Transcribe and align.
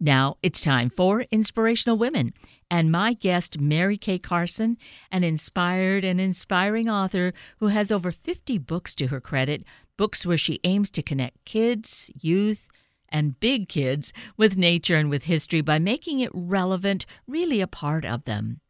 Now 0.00 0.36
it's 0.44 0.60
time 0.60 0.90
for 0.90 1.22
Inspirational 1.32 1.98
Women. 1.98 2.32
And 2.70 2.92
my 2.92 3.14
guest, 3.14 3.60
Mary 3.60 3.96
Kay 3.96 4.18
Carson, 4.20 4.76
an 5.10 5.24
inspired 5.24 6.04
and 6.04 6.20
inspiring 6.20 6.88
author 6.88 7.32
who 7.58 7.68
has 7.68 7.90
over 7.90 8.12
50 8.12 8.58
books 8.58 8.94
to 8.94 9.08
her 9.08 9.20
credit, 9.20 9.64
books 9.96 10.24
where 10.24 10.38
she 10.38 10.60
aims 10.62 10.90
to 10.90 11.02
connect 11.02 11.44
kids, 11.44 12.10
youth, 12.20 12.68
and 13.08 13.40
big 13.40 13.68
kids 13.68 14.12
with 14.36 14.56
nature 14.56 14.96
and 14.96 15.10
with 15.10 15.24
history 15.24 15.62
by 15.62 15.78
making 15.80 16.20
it 16.20 16.30
relevant, 16.32 17.04
really 17.26 17.60
a 17.60 17.66
part 17.66 18.04
of 18.04 18.24
them. 18.24 18.60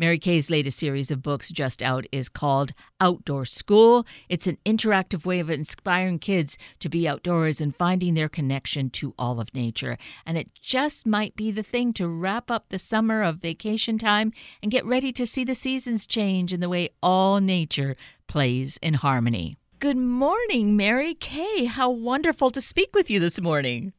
Mary 0.00 0.18
Kay's 0.18 0.48
latest 0.48 0.78
series 0.78 1.10
of 1.10 1.22
books 1.22 1.50
just 1.50 1.82
out 1.82 2.06
is 2.10 2.30
called 2.30 2.72
Outdoor 3.02 3.44
School. 3.44 4.06
It's 4.30 4.46
an 4.46 4.56
interactive 4.64 5.26
way 5.26 5.40
of 5.40 5.50
inspiring 5.50 6.18
kids 6.18 6.56
to 6.78 6.88
be 6.88 7.06
outdoors 7.06 7.60
and 7.60 7.76
finding 7.76 8.14
their 8.14 8.30
connection 8.30 8.88
to 8.92 9.12
all 9.18 9.40
of 9.40 9.54
nature. 9.54 9.98
And 10.24 10.38
it 10.38 10.54
just 10.54 11.06
might 11.06 11.36
be 11.36 11.50
the 11.50 11.62
thing 11.62 11.92
to 11.92 12.08
wrap 12.08 12.50
up 12.50 12.70
the 12.70 12.78
summer 12.78 13.22
of 13.22 13.42
vacation 13.42 13.98
time 13.98 14.32
and 14.62 14.72
get 14.72 14.86
ready 14.86 15.12
to 15.12 15.26
see 15.26 15.44
the 15.44 15.54
seasons 15.54 16.06
change 16.06 16.54
in 16.54 16.60
the 16.60 16.70
way 16.70 16.88
all 17.02 17.38
nature 17.42 17.94
plays 18.26 18.78
in 18.80 18.94
harmony. 18.94 19.56
Good 19.80 19.98
morning, 19.98 20.78
Mary 20.78 21.12
Kay. 21.12 21.66
How 21.66 21.90
wonderful 21.90 22.50
to 22.52 22.62
speak 22.62 22.94
with 22.94 23.10
you 23.10 23.20
this 23.20 23.38
morning. 23.38 23.92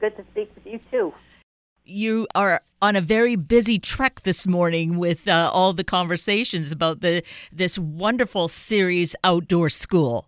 Good 0.00 0.18
to 0.18 0.24
speak 0.32 0.50
with 0.54 0.66
you 0.66 0.80
too 0.90 1.14
you 1.88 2.26
are 2.34 2.62
on 2.80 2.96
a 2.96 3.00
very 3.00 3.36
busy 3.36 3.78
trek 3.78 4.22
this 4.22 4.46
morning 4.46 4.98
with 4.98 5.26
uh, 5.26 5.50
all 5.52 5.72
the 5.72 5.84
conversations 5.84 6.70
about 6.70 7.00
the 7.00 7.22
this 7.52 7.78
wonderful 7.78 8.48
series 8.48 9.16
outdoor 9.24 9.68
school. 9.68 10.26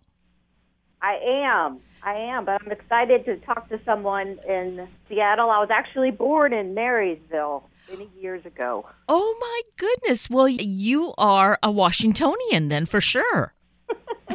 I 1.01 1.19
am. 1.23 1.79
I 2.03 2.13
am 2.13 2.45
but 2.45 2.59
i'm 2.61 2.71
excited 2.71 3.25
to 3.25 3.37
talk 3.37 3.69
to 3.69 3.79
someone 3.85 4.39
in 4.47 4.87
seattle. 5.07 5.51
I 5.51 5.59
was 5.59 5.69
actually 5.71 6.09
born 6.09 6.51
in 6.51 6.73
marysville 6.73 7.69
many 7.89 8.09
years 8.19 8.43
ago. 8.43 8.87
Oh 9.07 9.37
my 9.39 9.61
goodness. 9.77 10.27
Well 10.27 10.47
you 10.47 11.13
are 11.19 11.59
a 11.61 11.69
washingtonian 11.69 12.69
then 12.69 12.87
for 12.87 13.01
sure. 13.01 13.53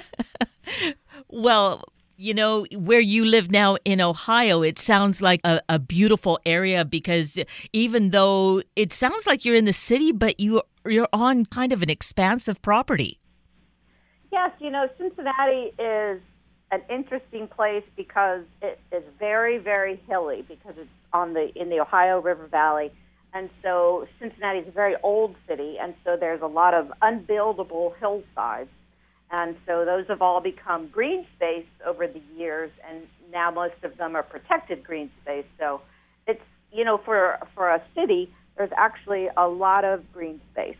Well 1.28 1.84
you 2.16 2.32
know, 2.32 2.66
where 2.72 3.00
you 3.00 3.24
live 3.24 3.50
now 3.50 3.76
in 3.84 4.00
Ohio, 4.00 4.62
it 4.62 4.78
sounds 4.78 5.20
like 5.20 5.40
a, 5.44 5.60
a, 5.68 5.78
beautiful 5.78 6.40
area 6.46 6.84
because 6.84 7.38
even 7.72 8.10
though 8.10 8.62
it 8.74 8.92
sounds 8.92 9.26
like 9.26 9.44
you're 9.44 9.56
in 9.56 9.66
the 9.66 9.72
city, 9.72 10.12
but 10.12 10.40
you 10.40 10.62
you're 10.86 11.08
on 11.12 11.44
kind 11.46 11.72
of 11.72 11.82
an 11.82 11.90
expansive 11.90 12.62
property. 12.62 13.18
Yes, 14.32 14.50
you 14.60 14.70
know, 14.70 14.88
Cincinnati 14.98 15.72
is 15.78 16.20
an 16.70 16.82
interesting 16.88 17.48
place 17.48 17.84
because 17.96 18.42
it 18.62 18.80
is 18.92 19.02
very, 19.18 19.58
very 19.58 20.00
hilly 20.08 20.44
because 20.48 20.74
it's 20.78 20.88
on 21.12 21.34
the 21.34 21.52
in 21.54 21.68
the 21.68 21.80
Ohio 21.80 22.20
River 22.20 22.46
Valley. 22.46 22.90
And 23.34 23.50
so 23.62 24.08
Cincinnati 24.18 24.60
is 24.60 24.68
a 24.68 24.72
very 24.72 24.94
old 25.02 25.34
city, 25.46 25.76
and 25.78 25.94
so 26.04 26.16
there's 26.18 26.40
a 26.40 26.46
lot 26.46 26.72
of 26.72 26.90
unbuildable 27.02 27.94
hillsides 27.98 28.70
and 29.30 29.56
so 29.66 29.84
those 29.84 30.06
have 30.08 30.22
all 30.22 30.40
become 30.40 30.88
green 30.88 31.26
space 31.36 31.66
over 31.84 32.06
the 32.06 32.22
years, 32.36 32.70
and 32.88 33.06
now 33.32 33.50
most 33.50 33.74
of 33.82 33.96
them 33.96 34.14
are 34.14 34.22
protected 34.22 34.84
green 34.84 35.10
space. 35.22 35.46
So 35.58 35.80
it's, 36.26 36.42
you 36.72 36.84
know, 36.84 36.98
for, 36.98 37.38
for 37.54 37.68
a 37.70 37.82
city, 37.94 38.30
there's 38.56 38.70
actually 38.76 39.28
a 39.36 39.48
lot 39.48 39.84
of 39.84 40.12
green 40.12 40.40
space. 40.52 40.76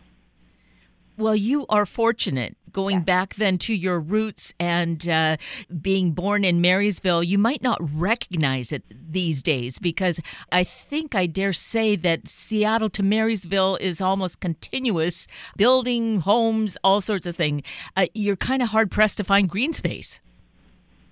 Well, 1.19 1.37
you 1.37 1.67
are 1.69 1.87
fortunate 1.87 2.57
going 2.73 3.01
back 3.01 3.37
then 3.37 3.57
to 3.57 3.73
your 3.73 3.99
roots 3.99 4.53
and 4.61 5.09
uh, 5.09 5.39
being 5.81 6.13
born 6.13 6.45
in 6.45 6.61
Marysville. 6.61 7.23
You 7.23 7.39
might 7.39 7.63
not 7.63 7.79
recognize 7.81 8.71
it 8.71 8.83
these 8.91 9.43
days 9.43 9.79
because 9.79 10.21
I 10.53 10.63
think 10.63 11.15
I 11.15 11.25
dare 11.25 11.55
say 11.55 11.97
that 11.97 12.29
Seattle 12.29 12.91
to 12.91 13.03
Marysville 13.03 13.77
is 13.77 14.03
almost 14.03 14.41
continuous, 14.41 15.27
building 15.57 16.21
homes, 16.21 16.77
all 16.85 17.01
sorts 17.01 17.25
of 17.25 17.35
things. 17.35 17.63
Uh, 17.97 18.09
you're 18.13 18.37
kind 18.37 18.61
of 18.61 18.69
hard 18.69 18.91
pressed 18.91 19.17
to 19.17 19.25
find 19.25 19.49
green 19.49 19.73
space. 19.73 20.21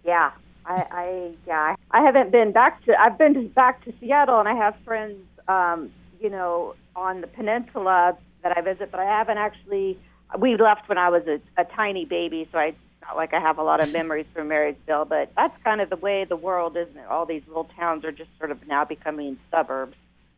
Yeah, 0.04 0.32
I, 0.66 0.84
I 0.90 1.30
yeah 1.46 1.76
I 1.90 2.02
haven't 2.02 2.30
been 2.30 2.52
back 2.52 2.84
to 2.84 2.94
I've 3.00 3.16
been 3.16 3.48
back 3.48 3.84
to 3.84 3.92
Seattle 4.00 4.38
and 4.38 4.48
I 4.48 4.54
have 4.54 4.74
friends 4.84 5.18
um, 5.48 5.90
you 6.20 6.30
know 6.30 6.74
on 6.96 7.20
the 7.20 7.26
peninsula 7.26 8.16
that 8.44 8.56
I 8.56 8.60
visit, 8.60 8.92
but 8.92 9.00
I 9.00 9.04
haven't 9.04 9.38
actually. 9.38 9.98
We 10.38 10.56
left 10.56 10.88
when 10.88 10.98
I 10.98 11.10
was 11.10 11.22
a, 11.26 11.40
a 11.60 11.64
tiny 11.64 12.04
baby, 12.04 12.48
so 12.52 12.58
I 12.58 12.66
it's 12.66 12.78
not 13.02 13.16
like 13.16 13.34
I 13.34 13.40
have 13.40 13.58
a 13.58 13.62
lot 13.62 13.82
of 13.82 13.92
memories 14.00 14.26
from 14.32 14.48
Marysville. 14.48 15.06
But 15.06 15.32
that's 15.36 15.56
kind 15.64 15.80
of 15.80 15.90
the 15.90 15.96
way 15.96 16.24
the 16.24 16.36
world, 16.36 16.76
isn't 16.76 16.96
it? 16.96 17.06
All 17.08 17.26
these 17.26 17.42
little 17.48 17.68
towns 17.76 18.04
are 18.04 18.12
just 18.12 18.30
sort 18.38 18.52
of 18.52 18.66
now 18.68 18.84
becoming 18.84 19.38
suburbs 19.50 19.96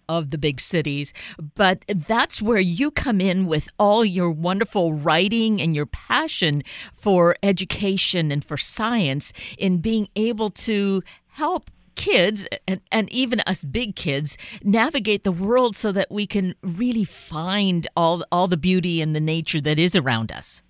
of 0.09 0.31
the 0.31 0.39
big 0.39 0.61
cities. 0.61 1.13
But 1.57 1.85
that's 1.89 2.41
where 2.41 2.61
you 2.61 2.93
come 2.93 3.21
in 3.21 3.47
with 3.47 3.69
all 3.79 4.05
your 4.05 4.31
wonderful 4.31 4.93
writing 4.93 5.61
and 5.61 5.75
your 5.75 5.87
passion 5.87 6.63
for 6.95 7.37
education 7.43 8.31
and 8.31 8.45
for 8.45 8.57
science 8.57 9.33
in 9.59 9.79
being 9.79 10.09
able 10.15 10.51
to 10.51 11.03
help 11.27 11.71
kids 11.97 12.47
and, 12.69 12.81
and 12.93 13.13
even 13.13 13.41
us 13.41 13.65
big 13.65 13.97
kids 13.97 14.39
navigate 14.63 15.25
the 15.25 15.33
world 15.33 15.77
so 15.77 15.91
that 15.93 16.11
we 16.11 16.27
can 16.27 16.55
really 16.63 17.05
find 17.05 17.87
all 17.97 18.25
all 18.31 18.47
the 18.47 18.57
beauty 18.57 19.01
and 19.01 19.17
the 19.17 19.21
nature 19.21 19.61
that 19.61 19.79
is 19.79 19.97
around 19.97 20.31
us. 20.31 20.63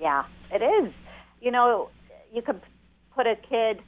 Yeah, 0.00 0.24
it 0.52 0.62
is. 0.62 0.92
You 1.40 1.50
know, 1.50 1.90
you 2.32 2.42
could 2.42 2.60
put 3.14 3.26
a 3.26 3.36
kid 3.36 3.80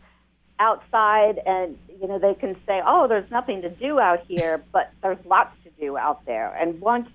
outside 0.58 1.40
and 1.46 1.78
you 2.00 2.08
know 2.08 2.18
they 2.18 2.34
can 2.34 2.56
say, 2.66 2.80
"Oh, 2.84 3.06
there's 3.08 3.30
nothing 3.30 3.62
to 3.62 3.70
do 3.70 4.00
out 4.00 4.24
here," 4.26 4.62
but 4.72 4.92
there's 5.02 5.24
lots 5.24 5.54
to 5.64 5.70
do 5.80 5.96
out 5.96 6.24
there. 6.26 6.54
And 6.54 6.80
once 6.80 7.08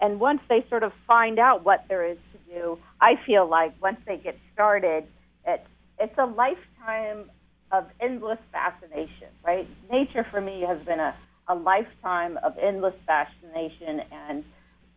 and 0.00 0.20
once 0.20 0.40
they 0.48 0.64
sort 0.68 0.82
of 0.82 0.92
find 1.06 1.38
out 1.38 1.64
what 1.64 1.84
there 1.88 2.04
is 2.04 2.18
to 2.32 2.54
do, 2.54 2.78
I 3.00 3.16
feel 3.26 3.48
like 3.48 3.74
once 3.82 4.00
they 4.06 4.16
get 4.16 4.38
started, 4.52 5.04
it's 5.46 5.66
it's 5.98 6.18
a 6.18 6.26
lifetime 6.26 7.30
of 7.72 7.86
endless 8.00 8.38
fascination, 8.52 9.28
right? 9.44 9.68
Nature 9.90 10.26
for 10.30 10.40
me 10.40 10.62
has 10.62 10.78
been 10.84 11.00
a, 11.00 11.14
a 11.48 11.54
lifetime 11.54 12.38
of 12.42 12.56
endless 12.58 12.94
fascination, 13.06 14.00
and 14.10 14.44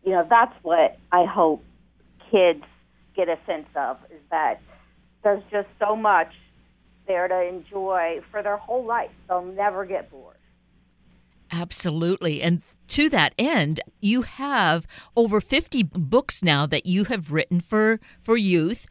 you 0.03 0.11
know 0.11 0.25
that's 0.29 0.55
what 0.63 0.97
I 1.11 1.25
hope 1.25 1.63
kids 2.29 2.63
get 3.15 3.27
a 3.27 3.37
sense 3.45 3.67
of 3.75 3.97
is 4.09 4.21
that 4.29 4.61
there's 5.23 5.43
just 5.51 5.67
so 5.79 5.95
much 5.95 6.33
there 7.07 7.27
to 7.27 7.47
enjoy 7.47 8.21
for 8.31 8.41
their 8.41 8.57
whole 8.57 8.85
life. 8.85 9.11
They'll 9.27 9.43
never 9.43 9.85
get 9.85 10.09
bored. 10.09 10.37
Absolutely, 11.51 12.41
and 12.41 12.61
to 12.87 13.09
that 13.09 13.33
end, 13.37 13.79
you 13.99 14.23
have 14.23 14.85
over 15.15 15.39
50 15.39 15.83
books 15.83 16.43
now 16.43 16.65
that 16.65 16.85
you 16.85 17.05
have 17.05 17.31
written 17.31 17.59
for 17.59 17.99
for 18.21 18.37
youth 18.37 18.85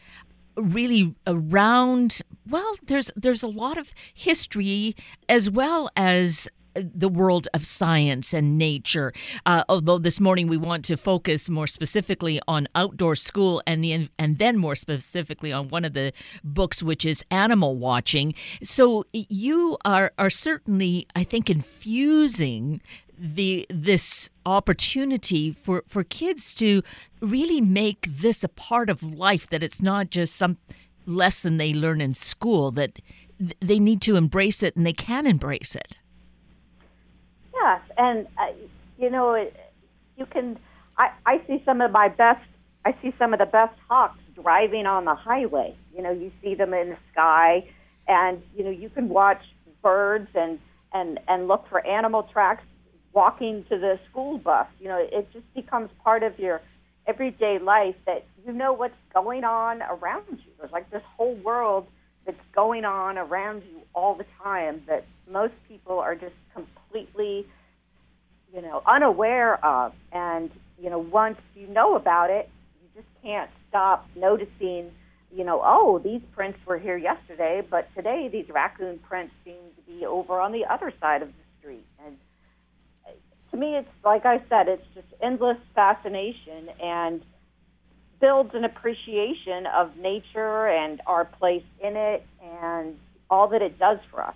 really 0.60 1.14
around 1.26 2.20
well 2.48 2.74
there's 2.86 3.10
there's 3.16 3.42
a 3.42 3.48
lot 3.48 3.78
of 3.78 3.92
history 4.14 4.94
as 5.28 5.50
well 5.50 5.90
as 5.96 6.48
the 6.74 7.08
world 7.08 7.48
of 7.54 7.66
science 7.66 8.32
and 8.32 8.58
nature. 8.58 9.12
Uh, 9.46 9.64
although 9.68 9.98
this 9.98 10.20
morning 10.20 10.46
we 10.46 10.56
want 10.56 10.84
to 10.86 10.96
focus 10.96 11.48
more 11.48 11.66
specifically 11.66 12.40
on 12.46 12.68
outdoor 12.74 13.16
school 13.16 13.62
and 13.66 13.82
the, 13.82 14.08
and 14.18 14.38
then 14.38 14.56
more 14.56 14.76
specifically 14.76 15.52
on 15.52 15.68
one 15.68 15.84
of 15.84 15.92
the 15.94 16.12
books, 16.44 16.82
which 16.82 17.04
is 17.04 17.24
animal 17.30 17.78
watching. 17.78 18.34
So 18.62 19.04
you 19.12 19.78
are 19.84 20.12
are 20.18 20.30
certainly, 20.30 21.06
I 21.14 21.24
think, 21.24 21.50
infusing 21.50 22.80
the 23.20 23.66
this 23.68 24.30
opportunity 24.46 25.52
for 25.52 25.84
for 25.86 26.02
kids 26.02 26.54
to 26.54 26.82
really 27.20 27.60
make 27.60 28.06
this 28.08 28.42
a 28.42 28.48
part 28.48 28.88
of 28.88 29.02
life 29.02 29.48
that 29.50 29.62
it's 29.62 29.82
not 29.82 30.08
just 30.08 30.34
some 30.34 30.56
lesson 31.04 31.58
they 31.58 31.74
learn 31.74 32.00
in 32.00 32.14
school 32.14 32.70
that 32.70 32.98
they 33.60 33.78
need 33.78 34.00
to 34.00 34.16
embrace 34.16 34.62
it 34.62 34.74
and 34.74 34.86
they 34.86 34.92
can 34.94 35.26
embrace 35.26 35.74
it. 35.74 35.98
Yes 37.54 37.80
and 37.98 38.26
uh, 38.38 38.46
you 38.98 39.10
know 39.10 39.50
you 40.16 40.26
can 40.26 40.58
I, 40.96 41.10
I 41.26 41.42
see 41.46 41.62
some 41.64 41.82
of 41.82 41.90
my 41.90 42.08
best 42.08 42.44
i 42.86 42.94
see 43.02 43.12
some 43.18 43.34
of 43.34 43.38
the 43.38 43.46
best 43.46 43.78
hawks 43.88 44.18
driving 44.34 44.86
on 44.86 45.04
the 45.04 45.14
highway. 45.14 45.74
You 45.94 46.02
know 46.02 46.10
you 46.10 46.32
see 46.42 46.54
them 46.54 46.72
in 46.72 46.90
the 46.90 46.96
sky 47.12 47.68
and 48.08 48.42
you 48.56 48.64
know 48.64 48.70
you 48.70 48.88
can 48.88 49.10
watch 49.10 49.42
birds 49.82 50.28
and 50.34 50.58
and 50.94 51.20
and 51.28 51.48
look 51.48 51.68
for 51.68 51.86
animal 51.86 52.22
tracks 52.32 52.64
walking 53.12 53.64
to 53.68 53.78
the 53.78 53.98
school 54.10 54.38
bus. 54.38 54.66
You 54.80 54.88
know, 54.88 54.98
it 54.98 55.28
just 55.32 55.52
becomes 55.54 55.90
part 56.04 56.22
of 56.22 56.38
your 56.38 56.60
everyday 57.06 57.58
life 57.58 57.96
that 58.06 58.24
you 58.46 58.52
know 58.52 58.72
what's 58.72 58.94
going 59.12 59.44
on 59.44 59.82
around 59.82 60.24
you. 60.30 60.52
There's 60.58 60.72
like 60.72 60.90
this 60.90 61.02
whole 61.16 61.34
world 61.36 61.86
that's 62.26 62.38
going 62.54 62.84
on 62.84 63.18
around 63.18 63.62
you 63.64 63.80
all 63.94 64.14
the 64.14 64.26
time 64.42 64.82
that 64.86 65.04
most 65.30 65.54
people 65.68 65.98
are 65.98 66.14
just 66.14 66.34
completely, 66.54 67.46
you 68.54 68.62
know, 68.62 68.82
unaware 68.86 69.64
of. 69.64 69.92
And, 70.12 70.50
you 70.80 70.90
know, 70.90 70.98
once 70.98 71.38
you 71.56 71.66
know 71.66 71.96
about 71.96 72.30
it, 72.30 72.48
you 72.82 73.02
just 73.02 73.08
can't 73.22 73.50
stop 73.68 74.06
noticing, 74.14 74.90
you 75.34 75.44
know, 75.44 75.60
oh, 75.64 76.00
these 76.02 76.20
prints 76.34 76.58
were 76.66 76.78
here 76.78 76.96
yesterday, 76.96 77.62
but 77.68 77.88
today 77.96 78.28
these 78.30 78.46
raccoon 78.50 79.00
prints 79.08 79.32
seem 79.44 79.54
to 79.76 79.82
be 79.92 80.06
over 80.06 80.40
on 80.40 80.52
the 80.52 80.66
other 80.66 80.92
side 81.00 81.22
of 81.22 81.28
the 81.28 81.34
street 81.58 81.84
to 83.50 83.56
me, 83.56 83.76
it's 83.76 83.88
like 84.04 84.24
I 84.24 84.42
said, 84.48 84.68
it's 84.68 84.86
just 84.94 85.06
endless 85.22 85.58
fascination 85.74 86.68
and 86.82 87.22
builds 88.20 88.54
an 88.54 88.64
appreciation 88.64 89.66
of 89.66 89.96
nature 89.96 90.68
and 90.68 91.00
our 91.06 91.24
place 91.24 91.64
in 91.82 91.96
it 91.96 92.26
and 92.42 92.98
all 93.30 93.48
that 93.48 93.62
it 93.62 93.78
does 93.78 93.98
for 94.10 94.22
us. 94.22 94.34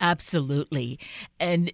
Absolutely. 0.00 0.98
And 1.40 1.72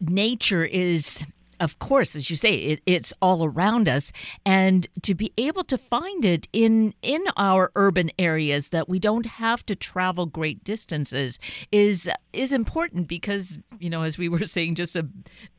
nature 0.00 0.64
is 0.64 1.26
of 1.62 1.78
course, 1.78 2.16
as 2.16 2.28
you 2.28 2.34
say, 2.34 2.54
it, 2.56 2.82
it's 2.86 3.14
all 3.22 3.44
around 3.44 3.88
us, 3.88 4.12
and 4.44 4.88
to 5.02 5.14
be 5.14 5.32
able 5.38 5.62
to 5.64 5.78
find 5.78 6.24
it 6.24 6.48
in 6.52 6.92
in 7.02 7.22
our 7.36 7.70
urban 7.76 8.10
areas 8.18 8.70
that 8.70 8.88
we 8.88 8.98
don't 8.98 9.26
have 9.26 9.64
to 9.66 9.76
travel 9.76 10.26
great 10.26 10.64
distances 10.64 11.38
is 11.70 12.10
is 12.32 12.52
important 12.52 13.06
because 13.06 13.58
you 13.78 13.88
know, 13.88 14.02
as 14.02 14.18
we 14.18 14.28
were 14.28 14.44
saying 14.56 14.74
just 14.74 14.96
a, 14.96 15.06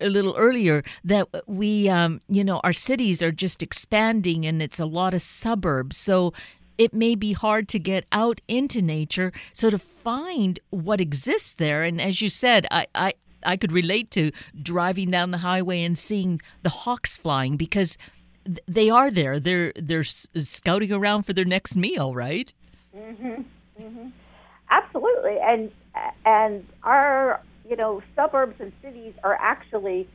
a 0.01 0.09
little 0.09 0.35
earlier, 0.35 0.83
that 1.05 1.29
we 1.47 1.88
um, 1.88 2.19
you 2.27 2.44
know 2.44 2.59
our 2.65 2.73
cities 2.73 3.23
are 3.23 3.31
just 3.31 3.63
expanding, 3.63 4.45
and 4.45 4.61
it's 4.61 4.81
a 4.81 4.85
lot 4.85 5.13
of 5.13 5.21
suburbs, 5.21 5.95
so 5.95 6.33
it 6.77 6.94
may 6.94 7.15
be 7.15 7.33
hard 7.33 7.67
to 7.69 7.79
get 7.79 8.05
out 8.11 8.41
into 8.47 8.81
nature. 8.81 9.31
So 9.53 9.69
to 9.69 9.77
find 9.77 10.59
what 10.69 11.00
exists 11.00 11.53
there, 11.53 11.83
and 11.83 12.01
as 12.01 12.21
you 12.21 12.29
said, 12.29 12.67
I, 12.71 12.88
I, 12.94 13.13
I 13.45 13.57
could 13.57 13.71
relate 13.71 14.11
to 14.11 14.31
driving 14.61 15.11
down 15.11 15.31
the 15.31 15.39
highway 15.39 15.83
and 15.83 15.97
seeing 15.97 16.41
the 16.61 16.69
hawks 16.69 17.17
flying 17.17 17.57
because 17.57 17.97
they 18.67 18.89
are 18.89 19.09
there. 19.09 19.39
They're 19.39 19.73
they're 19.75 20.03
scouting 20.03 20.91
around 20.91 21.23
for 21.23 21.33
their 21.33 21.45
next 21.45 21.75
meal, 21.75 22.13
right? 22.13 22.53
Mhm. 22.95 23.45
Mhm. 23.79 24.11
Absolutely. 24.69 25.39
And 25.39 25.71
and 26.25 26.65
our 26.83 27.41
you 27.69 27.75
know 27.75 28.01
suburbs 28.15 28.55
and 28.59 28.71
cities 28.81 29.13
are 29.23 29.35
actually 29.35 30.07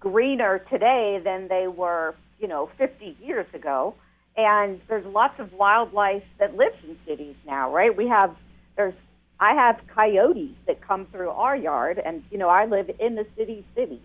greener 0.00 0.60
today 0.70 1.20
than 1.22 1.48
they 1.48 1.68
were 1.68 2.14
you 2.40 2.48
know 2.48 2.70
50 2.78 3.16
years 3.22 3.46
ago. 3.54 3.94
And 4.36 4.80
there's 4.88 5.04
lots 5.06 5.40
of 5.40 5.52
wildlife 5.52 6.22
that 6.38 6.56
lives 6.56 6.76
in 6.84 6.96
cities 7.06 7.34
now, 7.44 7.72
right? 7.72 7.96
We 7.96 8.06
have 8.08 8.34
there's 8.76 8.94
I 9.40 9.54
have 9.54 9.80
coyotes 9.94 10.54
that 10.66 10.80
come 10.80 11.06
through 11.06 11.30
our 11.30 11.56
yard, 11.56 12.00
and 12.04 12.24
you 12.30 12.38
know 12.38 12.48
I 12.48 12.66
live 12.66 12.90
in 12.98 13.14
the 13.14 13.26
city 13.36 13.64
city, 13.74 14.02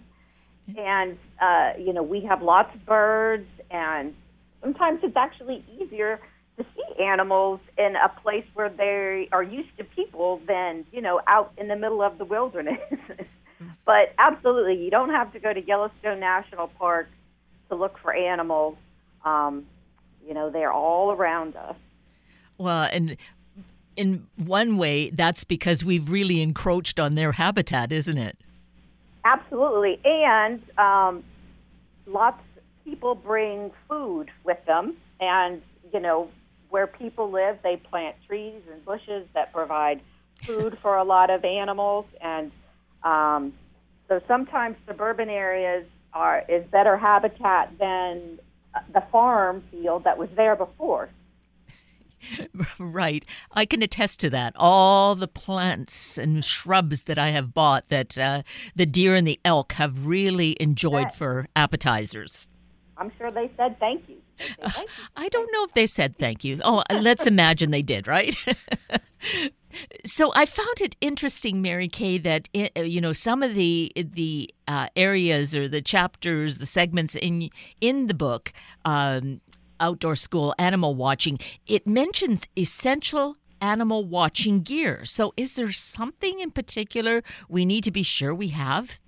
and 0.77 1.18
uh, 1.41 1.74
you 1.77 1.94
know 1.94 2.03
we 2.03 2.21
have 2.21 2.41
lots 2.41 2.74
of 2.75 2.85
birds, 2.85 3.47
and 3.71 4.13
sometimes 4.62 5.00
it's 5.03 5.18
actually 5.18 5.63
easier 5.80 6.19
to 6.57 6.65
see 6.75 7.03
animals 7.03 7.59
in 7.80 7.95
a 7.95 8.09
place 8.21 8.45
where 8.53 8.69
they 8.69 9.27
are 9.31 9.41
used 9.41 9.75
to 9.77 9.83
people 9.83 10.39
than 10.47 10.85
you 10.91 11.01
know 11.01 11.19
out 11.27 11.51
in 11.57 11.68
the 11.68 11.75
middle 11.75 12.03
of 12.03 12.19
the 12.19 12.25
wilderness. 12.25 12.80
but 13.85 14.13
absolutely, 14.19 14.83
you 14.83 14.91
don't 14.91 15.09
have 15.09 15.33
to 15.33 15.39
go 15.39 15.51
to 15.51 15.62
Yellowstone 15.65 16.19
National 16.19 16.68
Park 16.68 17.09
to 17.69 17.75
look 17.75 17.97
for 18.00 18.13
animals. 18.13 18.77
Um, 19.25 19.65
you 20.27 20.35
know 20.35 20.51
they're 20.51 20.71
all 20.71 21.12
around 21.12 21.56
us. 21.56 21.75
Well, 22.59 22.88
and 22.91 23.18
in 23.95 24.28
one 24.38 24.78
way, 24.78 25.10
that's 25.10 25.44
because 25.44 25.84
we've 25.84 26.10
really 26.10 26.42
encroached 26.42 27.00
on 27.00 27.16
their 27.16 27.34
habitat, 27.34 27.92
isn't 27.92 28.18
it? 28.18 28.38
Absolutely. 29.25 30.00
And 30.04 30.62
um, 30.78 31.24
lots 32.06 32.42
of 32.57 32.63
people 32.84 33.16
bring 33.16 33.72
food 33.88 34.30
with 34.44 34.63
them. 34.66 34.95
And, 35.19 35.62
you 35.94 36.00
know, 36.00 36.30
where 36.69 36.88
people 36.88 37.30
live, 37.30 37.60
they 37.63 37.78
plant 37.78 38.16
trees 38.28 38.62
and 38.72 38.84
bushes 38.84 39.28
that 39.34 39.54
provide 39.54 40.01
food 40.42 40.78
for 40.80 40.98
a 40.98 41.04
lot 41.04 41.30
of 41.30 41.45
animals. 41.45 42.06
And 42.19 42.51
um, 43.04 43.54
so 44.07 44.22
sometimes 44.28 44.75
suburban 44.88 45.30
areas 45.30 45.86
are 46.13 46.44
is 46.50 46.66
better 46.72 46.98
habitat 46.98 47.78
than 47.80 48.40
the 48.94 49.01
farm 49.12 49.63
field 49.72 50.04
that 50.04 50.18
was 50.18 50.30
there 50.36 50.56
before. 50.56 51.10
right. 52.79 53.25
I 53.51 53.65
can 53.65 53.81
attest 53.81 54.19
to 54.21 54.29
that. 54.31 54.53
All 54.55 55.15
the 55.15 55.27
plants 55.27 56.17
and 56.17 56.43
shrubs 56.43 57.05
that 57.05 57.17
I 57.17 57.29
have 57.29 57.53
bought 57.53 57.89
that 57.89 58.17
uh, 58.17 58.43
the 58.75 58.85
deer 58.85 59.15
and 59.15 59.27
the 59.27 59.39
elk 59.43 59.73
have 59.73 60.05
really 60.05 60.57
enjoyed 60.59 61.07
yes. 61.07 61.15
for 61.15 61.47
appetizers. 61.55 62.47
I'm 62.97 63.11
sure 63.17 63.31
they 63.31 63.51
said 63.57 63.79
thank 63.79 64.07
you. 64.07 64.17
thank 64.37 64.77
you. 64.77 64.85
I 65.15 65.29
don't 65.29 65.49
know 65.51 65.63
if 65.63 65.73
they 65.73 65.87
said 65.87 66.17
thank 66.17 66.43
you. 66.43 66.59
Oh, 66.63 66.83
let's 66.91 67.25
imagine 67.25 67.71
they 67.71 67.81
did, 67.81 68.07
right? 68.07 68.35
so 70.05 70.31
I 70.35 70.45
found 70.45 70.81
it 70.81 70.95
interesting, 71.01 71.61
Mary 71.61 71.87
Kay, 71.87 72.17
that 72.19 72.49
it, 72.53 72.71
uh, 72.77 72.81
you 72.81 73.01
know 73.01 73.13
some 73.13 73.43
of 73.43 73.55
the 73.55 73.91
the 73.95 74.53
uh, 74.67 74.87
areas 74.95 75.55
or 75.55 75.67
the 75.67 75.81
chapters, 75.81 76.59
the 76.59 76.65
segments 76.65 77.15
in 77.15 77.49
in 77.81 78.07
the 78.07 78.13
book 78.13 78.53
um, 78.85 79.41
outdoor 79.79 80.15
school 80.15 80.53
animal 80.57 80.95
watching, 80.95 81.39
it 81.67 81.87
mentions 81.87 82.47
essential 82.57 83.37
animal 83.63 84.03
watching 84.03 84.61
gear. 84.61 85.05
So, 85.05 85.33
is 85.37 85.55
there 85.55 85.71
something 85.71 86.39
in 86.39 86.51
particular 86.51 87.23
we 87.47 87.65
need 87.65 87.83
to 87.85 87.91
be 87.91 88.03
sure 88.03 88.35
we 88.35 88.49
have? 88.49 88.99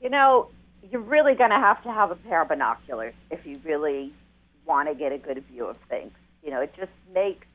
You 0.00 0.08
know, 0.08 0.50
you're 0.90 1.02
really 1.02 1.34
going 1.34 1.50
to 1.50 1.56
have 1.56 1.82
to 1.82 1.92
have 1.92 2.10
a 2.10 2.16
pair 2.16 2.42
of 2.42 2.48
binoculars 2.48 3.14
if 3.30 3.44
you 3.44 3.60
really 3.62 4.12
want 4.64 4.88
to 4.88 4.94
get 4.94 5.12
a 5.12 5.18
good 5.18 5.44
view 5.50 5.66
of 5.66 5.76
things. 5.88 6.12
You 6.42 6.50
know, 6.50 6.60
it 6.62 6.72
just 6.76 6.92
makes 7.12 7.46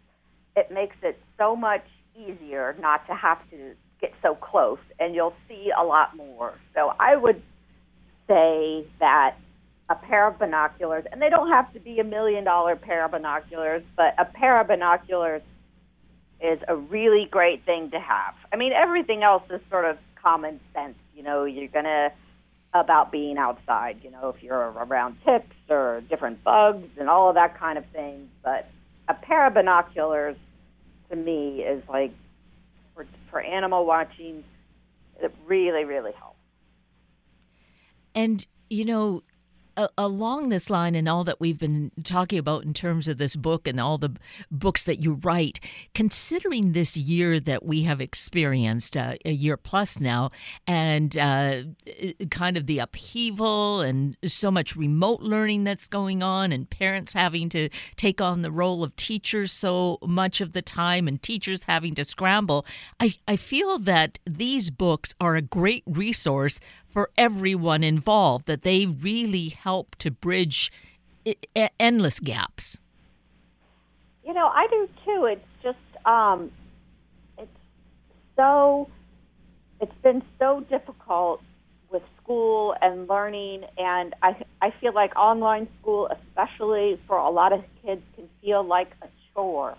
it 0.55 0.71
makes 0.71 0.95
it 1.01 1.19
so 1.37 1.55
much 1.55 1.85
easier 2.15 2.75
not 2.79 3.05
to 3.07 3.15
have 3.15 3.39
to 3.49 3.75
get 3.99 4.13
so 4.21 4.35
close, 4.35 4.79
and 4.99 5.15
you'll 5.15 5.35
see 5.49 5.71
a 5.77 5.83
lot 5.83 6.15
more. 6.15 6.53
So, 6.75 6.93
I 6.99 7.15
would 7.15 7.41
say 8.27 8.85
that 8.99 9.35
a 9.89 9.95
pair 9.95 10.27
of 10.27 10.39
binoculars, 10.39 11.05
and 11.11 11.21
they 11.21 11.29
don't 11.29 11.49
have 11.49 11.71
to 11.73 11.79
be 11.79 11.99
a 11.99 12.03
million 12.03 12.43
dollar 12.43 12.75
pair 12.75 13.05
of 13.05 13.11
binoculars, 13.11 13.83
but 13.95 14.15
a 14.17 14.25
pair 14.25 14.59
of 14.59 14.67
binoculars 14.67 15.41
is 16.41 16.59
a 16.67 16.75
really 16.75 17.27
great 17.29 17.63
thing 17.65 17.91
to 17.91 17.99
have. 17.99 18.33
I 18.51 18.55
mean, 18.55 18.73
everything 18.73 19.23
else 19.23 19.43
is 19.49 19.61
sort 19.69 19.85
of 19.85 19.97
common 20.15 20.59
sense. 20.73 20.95
You 21.15 21.23
know, 21.23 21.45
you're 21.45 21.67
going 21.67 21.85
to, 21.85 22.11
about 22.73 23.11
being 23.11 23.37
outside, 23.37 23.99
you 24.03 24.11
know, 24.11 24.29
if 24.35 24.43
you're 24.43 24.71
around 24.71 25.17
ticks 25.23 25.55
or 25.69 26.01
different 26.09 26.43
bugs 26.43 26.89
and 26.99 27.07
all 27.07 27.29
of 27.29 27.35
that 27.35 27.57
kind 27.57 27.77
of 27.77 27.85
thing. 27.87 28.29
But 28.43 28.67
a 29.07 29.13
pair 29.13 29.47
of 29.47 29.53
binoculars 29.53 30.35
to 31.09 31.15
me 31.15 31.61
is 31.61 31.81
like, 31.87 32.11
for, 32.95 33.05
for 33.29 33.39
animal 33.39 33.85
watching, 33.85 34.43
it 35.21 35.33
really, 35.45 35.85
really 35.85 36.11
helps. 36.13 36.35
And, 38.13 38.45
you 38.69 38.85
know, 38.85 39.23
along 39.97 40.49
this 40.49 40.69
line 40.69 40.95
and 40.95 41.09
all 41.09 41.23
that 41.23 41.39
we've 41.39 41.59
been 41.59 41.91
talking 42.03 42.39
about 42.39 42.63
in 42.63 42.73
terms 42.73 43.07
of 43.07 43.17
this 43.17 43.35
book 43.35 43.67
and 43.67 43.79
all 43.79 43.97
the 43.97 44.15
books 44.49 44.83
that 44.83 45.01
you 45.01 45.13
write, 45.23 45.59
considering 45.93 46.71
this 46.71 46.95
year 46.95 47.39
that 47.39 47.65
we 47.65 47.83
have 47.83 48.01
experienced, 48.01 48.95
uh, 48.95 49.15
a 49.25 49.31
year 49.31 49.57
plus 49.57 49.99
now, 49.99 50.31
and 50.65 51.17
uh, 51.17 51.63
kind 52.29 52.57
of 52.57 52.67
the 52.67 52.79
upheaval 52.79 53.81
and 53.81 54.17
so 54.25 54.49
much 54.49 54.75
remote 54.75 55.21
learning 55.21 55.63
that's 55.63 55.87
going 55.87 56.23
on, 56.23 56.51
and 56.51 56.69
parents 56.69 57.13
having 57.13 57.49
to 57.49 57.69
take 57.95 58.21
on 58.21 58.41
the 58.41 58.51
role 58.51 58.83
of 58.83 58.95
teachers 58.95 59.51
so 59.51 59.97
much 60.01 60.41
of 60.41 60.53
the 60.53 60.61
time, 60.61 61.07
and 61.07 61.21
teachers 61.21 61.63
having 61.63 61.95
to 61.95 62.05
scramble, 62.05 62.65
I, 62.99 63.15
I 63.27 63.35
feel 63.35 63.79
that 63.79 64.19
these 64.25 64.69
books 64.69 65.13
are 65.19 65.35
a 65.35 65.41
great 65.41 65.83
resource 65.85 66.59
for 66.95 67.09
everyone 67.17 67.83
involved, 67.83 68.45
that 68.45 68.61
they 68.61 68.85
really 68.85 69.49
help 69.49 69.97
to 69.97 70.09
bridge 70.09 70.71
endless 71.77 72.21
gaps. 72.21 72.77
You 74.23 74.33
know, 74.33 74.47
I 74.47 74.65
do 74.67 74.87
too. 75.03 75.25
It's 75.25 75.45
just, 75.61 76.05
um, 76.05 76.49
it's 77.37 77.51
so, 78.37 78.89
it's 79.81 79.91
been 80.03 80.23
so 80.39 80.61
difficult 80.69 81.41
with 81.91 82.01
school 82.23 82.73
and 82.81 83.09
learning, 83.09 83.65
and 83.77 84.15
I, 84.23 84.41
I 84.61 84.73
feel 84.79 84.93
like 84.93 85.13
online 85.17 85.67
school, 85.81 86.07
especially 86.07 86.97
for 87.07 87.17
a 87.17 87.29
lot 87.29 87.51
of 87.51 87.61
kids, 87.83 88.03
can 88.15 88.29
feel 88.41 88.63
like 88.63 88.91
a 89.01 89.07
chore, 89.33 89.75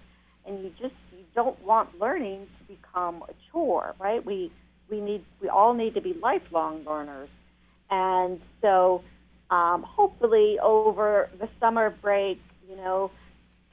and 0.47 0.63
you 0.63 0.71
just 0.79 0.95
you 1.13 1.25
don't 1.35 1.59
want 1.65 1.99
learning 1.99 2.47
to 2.59 2.75
become 2.75 3.25
a 3.27 3.33
chore, 3.51 3.95
right? 3.99 4.23
We 4.23 4.53
we 4.91 5.01
need 5.01 5.25
we 5.41 5.49
all 5.49 5.75
need 5.75 5.95
to 5.95 6.01
be 6.01 6.15
lifelong 6.15 6.85
learners, 6.85 7.29
and 7.91 8.41
so 8.61 9.03
um, 9.51 9.83
hopefully 9.83 10.59
over 10.61 11.29
the 11.39 11.49
summer 11.61 11.91
break, 11.91 12.41
you 12.69 12.77
know, 12.77 13.11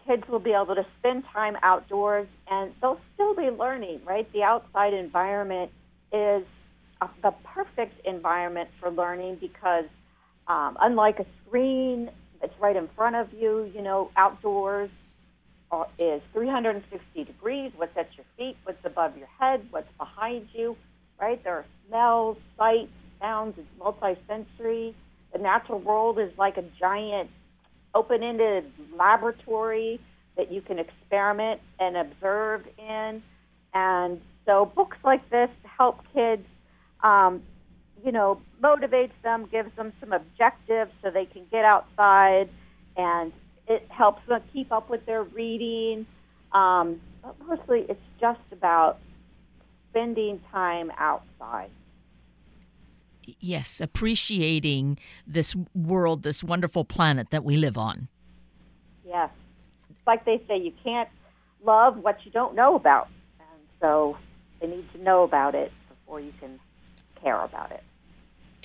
kids 0.08 0.24
will 0.28 0.40
be 0.40 0.52
able 0.52 0.76
to 0.76 0.86
spend 1.00 1.24
time 1.34 1.58
outdoors 1.64 2.28
and 2.50 2.72
they'll 2.82 3.00
still 3.14 3.36
be 3.36 3.50
learning. 3.50 4.02
Right, 4.06 4.32
the 4.34 4.44
outside 4.44 4.94
environment 4.94 5.72
is 6.12 6.44
a, 7.02 7.10
the 7.22 7.34
perfect 7.44 8.06
environment 8.06 8.70
for 8.80 8.92
learning 8.92 9.38
because 9.42 9.86
um, 10.48 10.78
unlike 10.82 11.20
a 11.20 11.26
screen 11.46 12.10
that's 12.42 12.54
right 12.60 12.76
in 12.76 12.90
front 12.96 13.16
of 13.16 13.34
you, 13.34 13.72
you 13.74 13.82
know, 13.82 14.12
outdoors 14.16 14.90
is 15.98 16.22
360 16.34 17.24
degrees. 17.24 17.72
What's 17.76 17.98
at 17.98 18.10
your 18.16 18.26
feet, 18.38 18.58
what's 18.64 18.84
above 18.86 19.18
your 19.18 19.30
head, 19.40 19.66
what's 19.72 19.88
behind 19.98 20.48
you 20.54 20.78
right? 21.24 21.42
There 21.44 21.56
are 21.56 21.66
smells, 21.88 22.38
sights, 22.58 22.92
sounds. 23.22 23.58
It's 23.58 23.68
multisensory. 23.80 24.94
The 25.32 25.40
natural 25.40 25.80
world 25.80 26.20
is 26.20 26.32
like 26.38 26.58
a 26.58 26.66
giant 26.78 27.30
open-ended 27.96 28.66
laboratory 28.98 30.02
that 30.36 30.52
you 30.52 30.62
can 30.62 30.80
experiment 30.80 31.62
and 31.80 31.96
observe 31.96 32.68
in. 32.78 33.24
And 33.74 34.20
so 34.46 34.66
books 34.76 34.98
like 35.06 35.30
this 35.30 35.50
help 35.64 36.02
kids, 36.14 36.46
um, 37.02 37.42
you 38.04 38.12
know, 38.12 38.42
motivates 38.62 39.14
them, 39.24 39.48
gives 39.50 39.74
them 39.78 39.94
some 40.02 40.12
objectives 40.12 40.92
so 41.02 41.10
they 41.10 41.26
can 41.26 41.44
get 41.50 41.64
outside, 41.64 42.50
and 42.98 43.32
it 43.68 43.88
helps 43.90 44.22
them 44.28 44.42
keep 44.52 44.74
up 44.74 44.90
with 44.90 45.06
their 45.06 45.24
reading. 45.24 46.06
Um, 46.52 47.00
but 47.22 47.36
mostly, 47.48 47.86
it's 47.88 48.02
just 48.20 48.42
about 48.52 48.98
spending 49.94 50.42
time 50.52 50.92
outside. 50.98 51.70
Yes, 53.40 53.80
appreciating 53.80 54.98
this 55.26 55.56
world, 55.76 56.24
this 56.24 56.44
wonderful 56.44 56.84
planet 56.84 57.28
that 57.30 57.44
we 57.44 57.58
live 57.58 57.78
on. 57.78 58.10
Yes. 59.06 59.30
It's 59.92 60.02
like 60.08 60.26
they 60.26 60.42
say, 60.48 60.58
you 60.58 60.74
can't 60.84 61.08
love 61.64 61.98
what 61.98 62.18
you 62.26 62.32
don't 62.32 62.56
know 62.56 62.76
about. 62.76 63.08
And 63.40 63.62
so 63.80 64.18
they 64.60 64.68
need 64.68 64.92
to 64.94 65.02
know 65.02 65.24
about 65.24 65.56
it 65.56 65.72
before 65.88 66.20
you 66.20 66.34
can 66.40 66.60
care 67.22 67.40
about 67.42 67.72
it. 67.72 67.84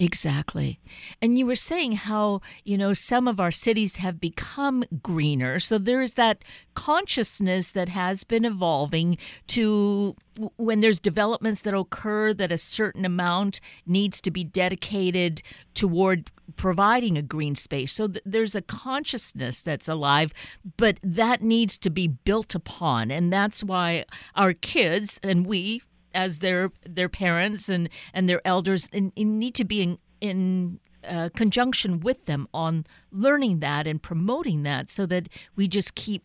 Exactly. 0.00 0.78
And 1.20 1.36
you 1.36 1.44
were 1.44 1.56
saying 1.56 1.92
how, 1.92 2.40
you 2.64 2.78
know, 2.78 2.94
some 2.94 3.26
of 3.26 3.40
our 3.40 3.50
cities 3.50 3.96
have 3.96 4.20
become 4.20 4.84
greener. 5.02 5.58
So 5.58 5.76
there's 5.76 6.12
that 6.12 6.44
consciousness 6.74 7.72
that 7.72 7.88
has 7.88 8.22
been 8.22 8.44
evolving 8.44 9.18
to 9.48 10.14
when 10.56 10.80
there's 10.80 11.00
developments 11.00 11.62
that 11.62 11.76
occur 11.76 12.32
that 12.32 12.52
a 12.52 12.58
certain 12.58 13.04
amount 13.04 13.60
needs 13.86 14.20
to 14.20 14.30
be 14.30 14.44
dedicated 14.44 15.42
toward 15.74 16.30
providing 16.54 17.18
a 17.18 17.22
green 17.22 17.56
space. 17.56 17.92
So 17.92 18.06
th- 18.06 18.22
there's 18.24 18.54
a 18.54 18.62
consciousness 18.62 19.62
that's 19.62 19.88
alive, 19.88 20.32
but 20.76 21.00
that 21.02 21.42
needs 21.42 21.76
to 21.78 21.90
be 21.90 22.06
built 22.06 22.54
upon. 22.54 23.10
And 23.10 23.32
that's 23.32 23.64
why 23.64 24.04
our 24.36 24.52
kids 24.52 25.18
and 25.24 25.44
we 25.44 25.82
as 26.18 26.40
their 26.40 26.72
their 26.84 27.08
parents 27.08 27.68
and 27.68 27.88
and 28.12 28.28
their 28.28 28.42
elders 28.44 28.90
and, 28.92 29.12
and 29.16 29.38
need 29.38 29.54
to 29.54 29.64
be 29.64 29.80
in 29.80 29.98
in 30.20 30.80
uh, 31.08 31.28
conjunction 31.36 32.00
with 32.00 32.26
them 32.26 32.48
on 32.52 32.84
learning 33.12 33.60
that 33.60 33.86
and 33.86 34.02
promoting 34.02 34.64
that 34.64 34.90
so 34.90 35.06
that 35.06 35.28
we 35.54 35.68
just 35.68 35.94
keep 35.94 36.24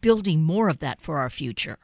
building 0.00 0.42
more 0.42 0.70
of 0.70 0.78
that 0.78 0.98
for 0.98 1.18
our 1.18 1.28
future. 1.28 1.76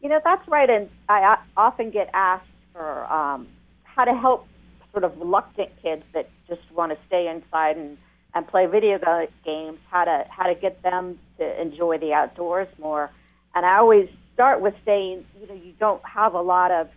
You 0.00 0.08
know, 0.08 0.20
that's 0.22 0.46
right. 0.46 0.70
And 0.70 0.88
I 1.08 1.36
often 1.56 1.90
get 1.90 2.08
asked 2.14 2.46
for 2.72 3.12
um, 3.12 3.48
how 3.82 4.04
to 4.04 4.14
help 4.14 4.46
sort 4.92 5.02
of 5.02 5.18
reluctant 5.18 5.70
kids 5.82 6.04
that 6.14 6.30
just 6.48 6.62
want 6.72 6.92
to 6.92 6.98
stay 7.08 7.28
inside 7.28 7.76
and, 7.76 7.98
and 8.34 8.46
play 8.46 8.66
video 8.66 8.98
games, 9.44 9.78
how 9.90 10.04
to, 10.04 10.24
how 10.30 10.44
to 10.44 10.54
get 10.54 10.80
them 10.82 11.18
to 11.38 11.60
enjoy 11.60 11.98
the 11.98 12.12
outdoors 12.12 12.68
more. 12.78 13.10
And 13.54 13.66
I 13.66 13.78
always 13.78 14.08
start 14.34 14.60
with 14.60 14.74
saying, 14.84 15.24
you 15.40 15.46
know, 15.46 15.54
you 15.54 15.72
don't 15.78 16.04
have 16.04 16.34
a 16.34 16.40
lot 16.40 16.70
of 16.70 16.88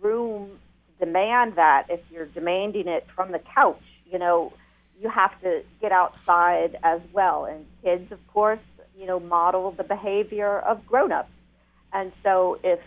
room 0.00 0.58
to 0.86 1.06
demand 1.06 1.56
that 1.56 1.86
if 1.88 2.00
you're 2.10 2.26
demanding 2.26 2.88
it 2.88 3.06
from 3.14 3.32
the 3.32 3.38
couch. 3.38 3.82
You 4.10 4.18
know, 4.18 4.52
you 5.00 5.08
have 5.08 5.38
to 5.42 5.62
get 5.80 5.92
outside 5.92 6.78
as 6.82 7.00
well. 7.12 7.46
And 7.46 7.66
kids, 7.82 8.12
of 8.12 8.24
course, 8.28 8.60
you 8.98 9.06
know, 9.06 9.18
model 9.18 9.72
the 9.72 9.84
behavior 9.84 10.60
of 10.60 10.86
grown-ups. 10.86 11.30
And 11.92 12.12
so 12.22 12.58
if, 12.62 12.80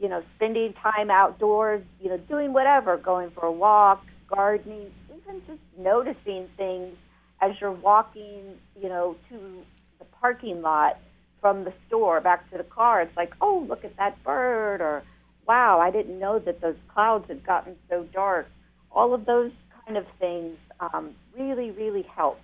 you 0.00 0.08
know, 0.08 0.22
spending 0.36 0.72
time 0.74 1.10
outdoors, 1.10 1.82
you 2.02 2.08
know, 2.10 2.18
doing 2.18 2.52
whatever, 2.52 2.96
going 2.96 3.30
for 3.30 3.46
a 3.46 3.52
walk, 3.52 4.04
gardening, 4.28 4.90
even 5.16 5.42
just 5.46 5.60
noticing 5.78 6.48
things 6.56 6.96
as 7.40 7.52
you're 7.60 7.72
walking, 7.72 8.58
you 8.80 8.88
know, 8.88 9.16
to 9.28 9.62
the 9.98 10.04
parking 10.20 10.62
lot 10.62 10.98
from 11.44 11.64
the 11.64 11.74
store 11.86 12.22
back 12.22 12.50
to 12.50 12.56
the 12.56 12.64
car. 12.64 13.02
It's 13.02 13.14
like, 13.18 13.34
oh, 13.42 13.66
look 13.68 13.84
at 13.84 13.94
that 13.98 14.24
bird, 14.24 14.80
or 14.80 15.02
wow, 15.46 15.78
I 15.78 15.90
didn't 15.90 16.18
know 16.18 16.38
that 16.38 16.62
those 16.62 16.78
clouds 16.88 17.28
had 17.28 17.44
gotten 17.44 17.76
so 17.90 18.04
dark. 18.14 18.48
All 18.90 19.12
of 19.12 19.26
those 19.26 19.52
kind 19.84 19.98
of 19.98 20.06
things 20.18 20.56
um, 20.80 21.10
really, 21.38 21.70
really 21.70 22.00
help. 22.00 22.40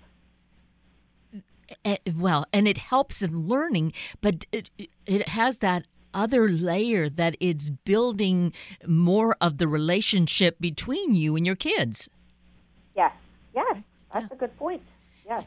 Eh, 1.83 1.97
well, 2.15 2.45
and 2.53 2.67
it 2.67 2.77
helps 2.77 3.23
in 3.23 3.47
learning, 3.47 3.93
but 4.21 4.45
it, 4.51 4.69
it 5.07 5.29
has 5.29 5.57
that 5.57 5.87
other 6.13 6.47
layer 6.47 7.09
that 7.09 7.35
it's 7.39 7.71
building 7.71 8.53
more 8.85 9.35
of 9.41 9.57
the 9.57 9.67
relationship 9.67 10.57
between 10.59 11.15
you 11.15 11.35
and 11.35 11.43
your 11.43 11.55
kids. 11.55 12.07
Yes, 12.95 13.13
yes, 13.55 13.77
that's 14.13 14.27
yeah. 14.29 14.35
a 14.35 14.37
good 14.37 14.55
point. 14.57 14.83
Yes 15.25 15.45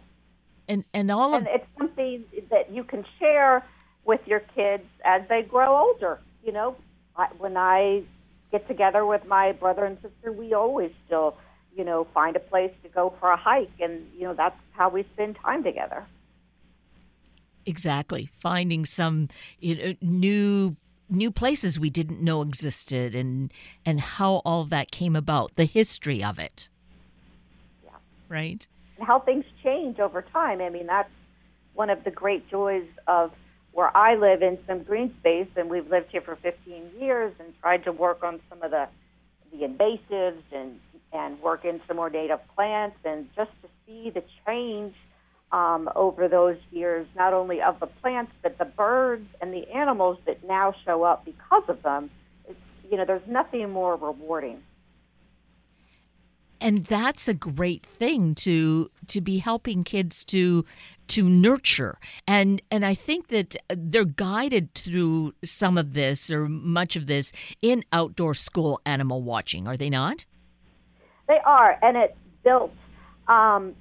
and 0.69 0.85
and 0.95 1.11
all 1.11 1.35
and 1.35 1.47
of 1.47 1.55
it's 1.55 1.67
something 1.79 2.25
that 2.51 2.71
you 2.71 2.85
can 2.85 3.05
share 3.19 3.65
with 4.05 4.21
your 4.27 4.41
kids 4.41 4.85
as 5.05 5.23
they 5.29 5.43
grow 5.43 5.77
older. 5.77 6.21
You 6.45 6.53
know, 6.53 6.77
I, 7.17 7.27
when 7.39 7.57
I 7.57 8.03
get 8.53 8.67
together 8.69 9.05
with 9.07 9.27
my 9.27 9.53
brother 9.53 9.85
and 9.85 9.97
sister, 10.03 10.33
we 10.33 10.55
always 10.55 10.91
still, 11.07 11.37
you 11.77 11.85
know, 11.85 12.07
find 12.13 12.37
a 12.37 12.41
place 12.41 12.73
to 12.83 12.89
go 12.89 13.15
for 13.21 13.31
a 13.31 13.37
hike, 13.37 13.71
and 13.81 14.03
you 14.17 14.25
know 14.25 14.35
that's 14.35 14.57
how 14.73 14.89
we 14.89 15.05
spend 15.15 15.37
time 15.43 15.63
together. 15.65 16.05
Exactly, 17.67 18.29
finding 18.41 18.85
some 18.85 19.29
you 19.59 19.77
know, 19.77 19.95
new 20.01 20.77
new 21.09 21.31
places 21.31 21.79
we 21.79 21.91
didn't 21.91 22.21
know 22.21 22.43
existed, 22.43 23.15
and 23.15 23.53
and 23.87 24.01
how 24.01 24.43
all 24.45 24.65
that 24.65 24.91
came 24.91 25.17
about, 25.17 25.57
the 25.57 25.65
history 25.65 26.23
of 26.23 26.39
it. 26.39 26.69
Yeah. 27.85 27.91
Right 28.29 28.67
and 28.97 29.07
how 29.07 29.19
things 29.19 29.45
change 29.63 29.99
over 29.99 30.23
time. 30.23 30.61
I 30.61 30.71
mean, 30.71 30.87
that's 30.87 31.11
one 31.75 31.91
of 31.91 32.05
the 32.05 32.11
great 32.11 32.49
joys 32.49 32.87
of 33.07 33.33
where 33.73 33.95
I 33.97 34.15
live 34.15 34.43
in 34.43 34.59
some 34.67 34.83
green 34.85 35.13
space, 35.19 35.49
and 35.57 35.69
we've 35.69 35.89
lived 35.91 36.11
here 36.11 36.21
for 36.21 36.37
15 36.37 36.93
years 36.99 37.35
and 37.41 37.53
tried 37.61 37.85
to 37.85 37.93
work 37.93 38.23
on 38.23 38.41
some 38.49 38.63
of 38.63 38.71
the 38.71 38.89
the 39.53 39.67
invasives 39.67 40.43
and 40.53 40.81
and 41.13 41.41
work 41.41 41.65
in 41.65 41.81
some 41.87 41.97
more 41.97 42.11
native 42.11 42.41
plants, 42.55 42.97
and 43.05 43.29
just 43.37 43.51
to 43.63 43.69
see 43.87 44.11
the 44.11 44.23
change 44.47 44.95
um, 45.53 45.89
over 45.95 46.27
those 46.27 46.57
years, 46.73 47.07
not 47.15 47.33
only 47.33 47.63
of 47.63 47.79
the 47.81 47.87
plants 47.87 48.33
but 48.43 48.59
the 48.59 48.65
birds 48.65 49.27
and 49.41 49.53
the 49.53 49.69
animals 49.71 50.19
that 50.27 50.43
now 50.45 50.75
show 50.85 51.03
up 51.03 51.25
because 51.25 51.63
of 51.69 51.83
them. 51.83 52.11
It's, 52.49 52.59
you 52.91 52.97
know, 52.97 53.05
there's 53.05 53.27
nothing 53.29 53.71
more 53.71 53.97
rewarding 53.97 54.63
and 56.65 56.87
that's 56.87 57.29
a 57.29 57.35
great 57.35 57.85
thing 57.85 58.35
to 58.35 58.91
to 59.07 59.21
be 59.21 59.39
helping 59.39 59.85
kids 59.85 60.25
to 60.25 60.65
to 61.09 61.29
nurture. 61.29 61.99
And 62.27 62.63
and 62.71 62.85
i 62.85 62.95
think 62.95 63.29
that 63.29 63.57
they're 63.69 64.05
guided 64.05 64.75
through 64.75 65.35
some 65.45 65.79
of 65.79 65.95
this 65.95 66.31
or 66.31 66.49
much 66.49 66.97
of 66.97 67.07
this 67.07 67.33
in 67.63 67.85
outdoor 67.93 68.35
school 68.35 68.81
animal 68.87 69.23
watching 69.23 69.67
are 69.67 69.77
they 69.77 69.91
not? 69.91 70.25
They 71.29 71.39
are 71.45 71.79
and 71.83 71.97
it's 71.97 72.17
built 72.43 72.73
um, 73.29 73.75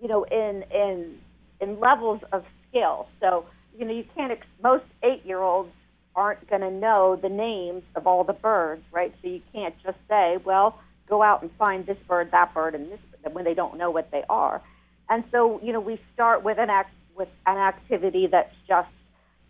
you 0.00 0.08
know 0.08 0.24
in 0.24 0.64
in 0.70 1.18
in 1.60 1.80
levels 1.80 2.20
of 2.32 2.44
skill. 2.68 3.08
So 3.20 3.46
you 3.78 3.84
know 3.84 3.92
you 3.92 4.04
can't 4.16 4.32
ex- 4.32 4.46
most 4.62 4.84
eight 5.02 5.24
year 5.24 5.40
olds 5.40 5.70
aren't 6.16 6.48
going 6.50 6.62
to 6.62 6.70
know 6.70 7.16
the 7.20 7.28
names 7.28 7.84
of 7.94 8.06
all 8.06 8.24
the 8.24 8.32
birds 8.32 8.82
right? 8.92 9.14
So 9.22 9.28
you 9.28 9.42
can't 9.52 9.74
just 9.82 9.98
say 10.08 10.38
well 10.44 10.78
go 11.10 11.22
out 11.22 11.42
and 11.42 11.50
find 11.58 11.84
this 11.84 11.98
bird, 12.08 12.30
that 12.30 12.54
bird, 12.54 12.74
and 12.74 12.90
this 12.90 13.00
bird, 13.22 13.34
when 13.34 13.44
they 13.44 13.52
don't 13.52 13.76
know 13.76 13.90
what 13.90 14.10
they 14.10 14.22
are. 14.30 14.62
And 15.10 15.24
so, 15.32 15.60
you 15.62 15.72
know, 15.72 15.80
we 15.80 16.00
start 16.14 16.42
with 16.44 16.58
an 16.58 16.70
act 16.70 16.94
with 17.16 17.28
an 17.44 17.58
activity 17.58 18.28
that's 18.30 18.54
just, 18.66 18.88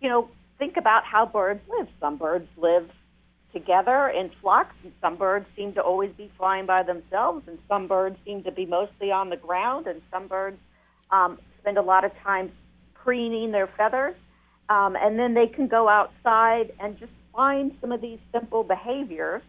you 0.00 0.08
know, 0.08 0.28
think 0.58 0.76
about 0.76 1.04
how 1.04 1.26
birds 1.26 1.60
live. 1.68 1.86
Some 2.00 2.16
birds 2.16 2.48
live 2.56 2.90
together 3.52 4.08
in 4.08 4.30
flocks, 4.40 4.74
and 4.82 4.92
some 5.00 5.16
birds 5.16 5.46
seem 5.56 5.74
to 5.74 5.80
always 5.80 6.10
be 6.16 6.30
flying 6.36 6.66
by 6.66 6.82
themselves, 6.82 7.46
and 7.46 7.58
some 7.68 7.86
birds 7.86 8.16
seem 8.24 8.42
to 8.44 8.50
be 8.50 8.66
mostly 8.66 9.12
on 9.12 9.28
the 9.28 9.36
ground, 9.36 9.86
and 9.86 10.00
some 10.10 10.26
birds 10.26 10.58
um, 11.10 11.38
spend 11.60 11.76
a 11.76 11.82
lot 11.82 12.04
of 12.04 12.12
time 12.24 12.50
preening 12.94 13.52
their 13.52 13.68
feathers. 13.76 14.14
Um, 14.68 14.96
and 14.96 15.18
then 15.18 15.34
they 15.34 15.46
can 15.46 15.66
go 15.66 15.88
outside 15.88 16.72
and 16.80 16.98
just 16.98 17.12
find 17.34 17.72
some 17.80 17.92
of 17.92 18.00
these 18.00 18.18
simple 18.32 18.62
behaviors 18.62 19.42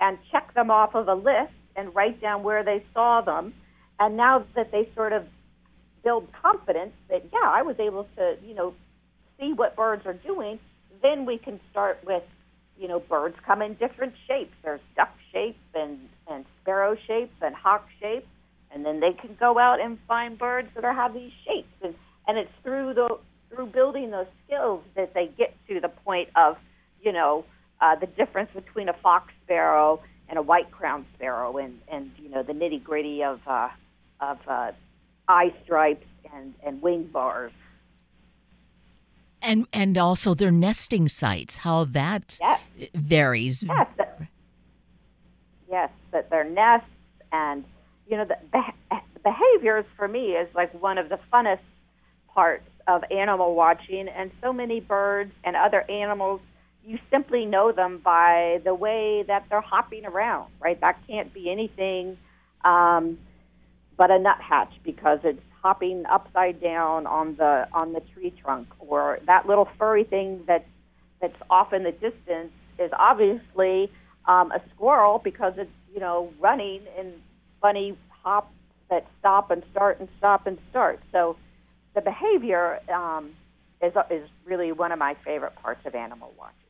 and 0.00 0.18
check 0.30 0.52
them 0.54 0.70
off 0.70 0.94
of 0.94 1.08
a 1.08 1.14
list 1.14 1.52
and 1.76 1.94
write 1.94 2.20
down 2.20 2.42
where 2.42 2.62
they 2.62 2.84
saw 2.92 3.22
them. 3.22 3.54
And 3.98 4.16
now 4.16 4.44
that 4.54 4.70
they 4.72 4.90
sort 4.94 5.14
of 5.14 5.24
build 6.06 6.28
confidence 6.40 6.92
that, 7.10 7.24
yeah, 7.32 7.50
I 7.50 7.62
was 7.62 7.74
able 7.80 8.06
to, 8.16 8.36
you 8.46 8.54
know, 8.54 8.74
see 9.40 9.52
what 9.52 9.74
birds 9.74 10.06
are 10.06 10.14
doing, 10.14 10.60
then 11.02 11.26
we 11.26 11.36
can 11.36 11.58
start 11.72 11.98
with, 12.06 12.22
you 12.78 12.86
know, 12.86 13.00
birds 13.00 13.34
come 13.44 13.60
in 13.60 13.74
different 13.74 14.14
shapes. 14.28 14.52
There's 14.62 14.80
duck 14.94 15.12
shape 15.32 15.58
and, 15.74 15.98
and 16.30 16.44
sparrow 16.62 16.96
shape 17.08 17.32
and 17.42 17.56
hawk 17.56 17.88
shape. 18.00 18.24
And 18.72 18.86
then 18.86 19.00
they 19.00 19.14
can 19.20 19.36
go 19.40 19.58
out 19.58 19.80
and 19.80 19.98
find 20.06 20.38
birds 20.38 20.68
that 20.76 20.84
are, 20.84 20.94
have 20.94 21.12
these 21.12 21.32
shapes. 21.44 21.74
And, 21.82 21.96
and 22.28 22.38
it's 22.38 22.52
through 22.62 22.94
the 22.94 23.18
through 23.48 23.66
building 23.66 24.10
those 24.10 24.26
skills 24.44 24.82
that 24.94 25.12
they 25.12 25.30
get 25.38 25.54
to 25.68 25.80
the 25.80 25.88
point 25.88 26.28
of, 26.36 26.56
you 27.02 27.12
know, 27.12 27.44
uh, 27.80 27.96
the 27.96 28.06
difference 28.06 28.50
between 28.54 28.88
a 28.88 28.92
fox 29.02 29.32
sparrow 29.44 30.00
and 30.28 30.38
a 30.38 30.42
white 30.42 30.70
crowned 30.70 31.06
sparrow, 31.14 31.56
and 31.58 31.80
and 31.90 32.12
you 32.18 32.28
know 32.28 32.42
the 32.42 32.52
nitty 32.52 32.82
gritty 32.82 33.22
of 33.22 33.40
uh, 33.46 33.68
of 34.20 34.38
uh, 34.48 34.72
eye 35.28 35.52
stripes 35.64 36.06
and 36.34 36.54
and 36.64 36.82
wing 36.82 37.04
bars. 37.04 37.52
And 39.42 39.66
and 39.72 39.96
also 39.96 40.34
their 40.34 40.50
nesting 40.50 41.08
sites, 41.08 41.58
how 41.58 41.84
that 41.84 42.38
yes. 42.40 42.60
varies. 42.94 43.62
Yes, 43.62 43.88
that, 43.96 44.20
yes, 45.70 45.90
that 46.12 46.30
their 46.30 46.44
nests 46.44 46.88
and 47.32 47.64
you 48.08 48.16
know 48.16 48.24
the, 48.24 48.38
the 48.52 48.62
behaviors 49.22 49.84
for 49.96 50.08
me 50.08 50.32
is 50.32 50.48
like 50.54 50.72
one 50.80 50.98
of 50.98 51.08
the 51.08 51.18
funnest 51.32 51.60
parts 52.28 52.68
of 52.86 53.02
animal 53.10 53.54
watching, 53.54 54.08
and 54.08 54.30
so 54.42 54.52
many 54.52 54.80
birds 54.80 55.32
and 55.44 55.56
other 55.56 55.88
animals 55.90 56.40
you 56.86 56.98
simply 57.10 57.44
know 57.44 57.72
them 57.72 57.98
by 57.98 58.60
the 58.64 58.72
way 58.72 59.24
that 59.26 59.44
they're 59.50 59.60
hopping 59.60 60.06
around, 60.06 60.52
right? 60.60 60.80
That 60.80 60.96
can't 61.08 61.34
be 61.34 61.50
anything 61.50 62.16
um, 62.64 63.18
but 63.96 64.10
a 64.10 64.18
nuthatch 64.18 64.72
because 64.84 65.20
it's 65.24 65.40
hopping 65.62 66.04
upside 66.06 66.60
down 66.60 67.06
on 67.06 67.36
the 67.36 67.66
on 67.72 67.92
the 67.92 68.00
tree 68.14 68.32
trunk, 68.42 68.68
or 68.78 69.18
that 69.26 69.46
little 69.46 69.68
furry 69.78 70.04
thing 70.04 70.42
that 70.46 70.66
that's 71.20 71.36
off 71.50 71.72
in 71.72 71.82
the 71.82 71.92
distance 71.92 72.52
is 72.78 72.90
obviously 72.98 73.90
um, 74.26 74.52
a 74.52 74.60
squirrel 74.74 75.20
because 75.22 75.54
it's 75.56 75.70
you 75.92 76.00
know 76.00 76.32
running 76.40 76.82
in 76.98 77.12
funny 77.60 77.96
hops 78.22 78.52
that 78.90 79.06
stop 79.18 79.50
and 79.50 79.62
start 79.70 79.98
and 79.98 80.08
stop 80.18 80.46
and 80.46 80.58
start. 80.70 81.00
So 81.10 81.36
the 81.94 82.00
behavior 82.00 82.80
um, 82.92 83.30
is 83.82 83.92
is 84.10 84.28
really 84.44 84.72
one 84.72 84.92
of 84.92 84.98
my 84.98 85.16
favorite 85.24 85.54
parts 85.56 85.84
of 85.86 85.94
animal 85.94 86.32
watching 86.38 86.66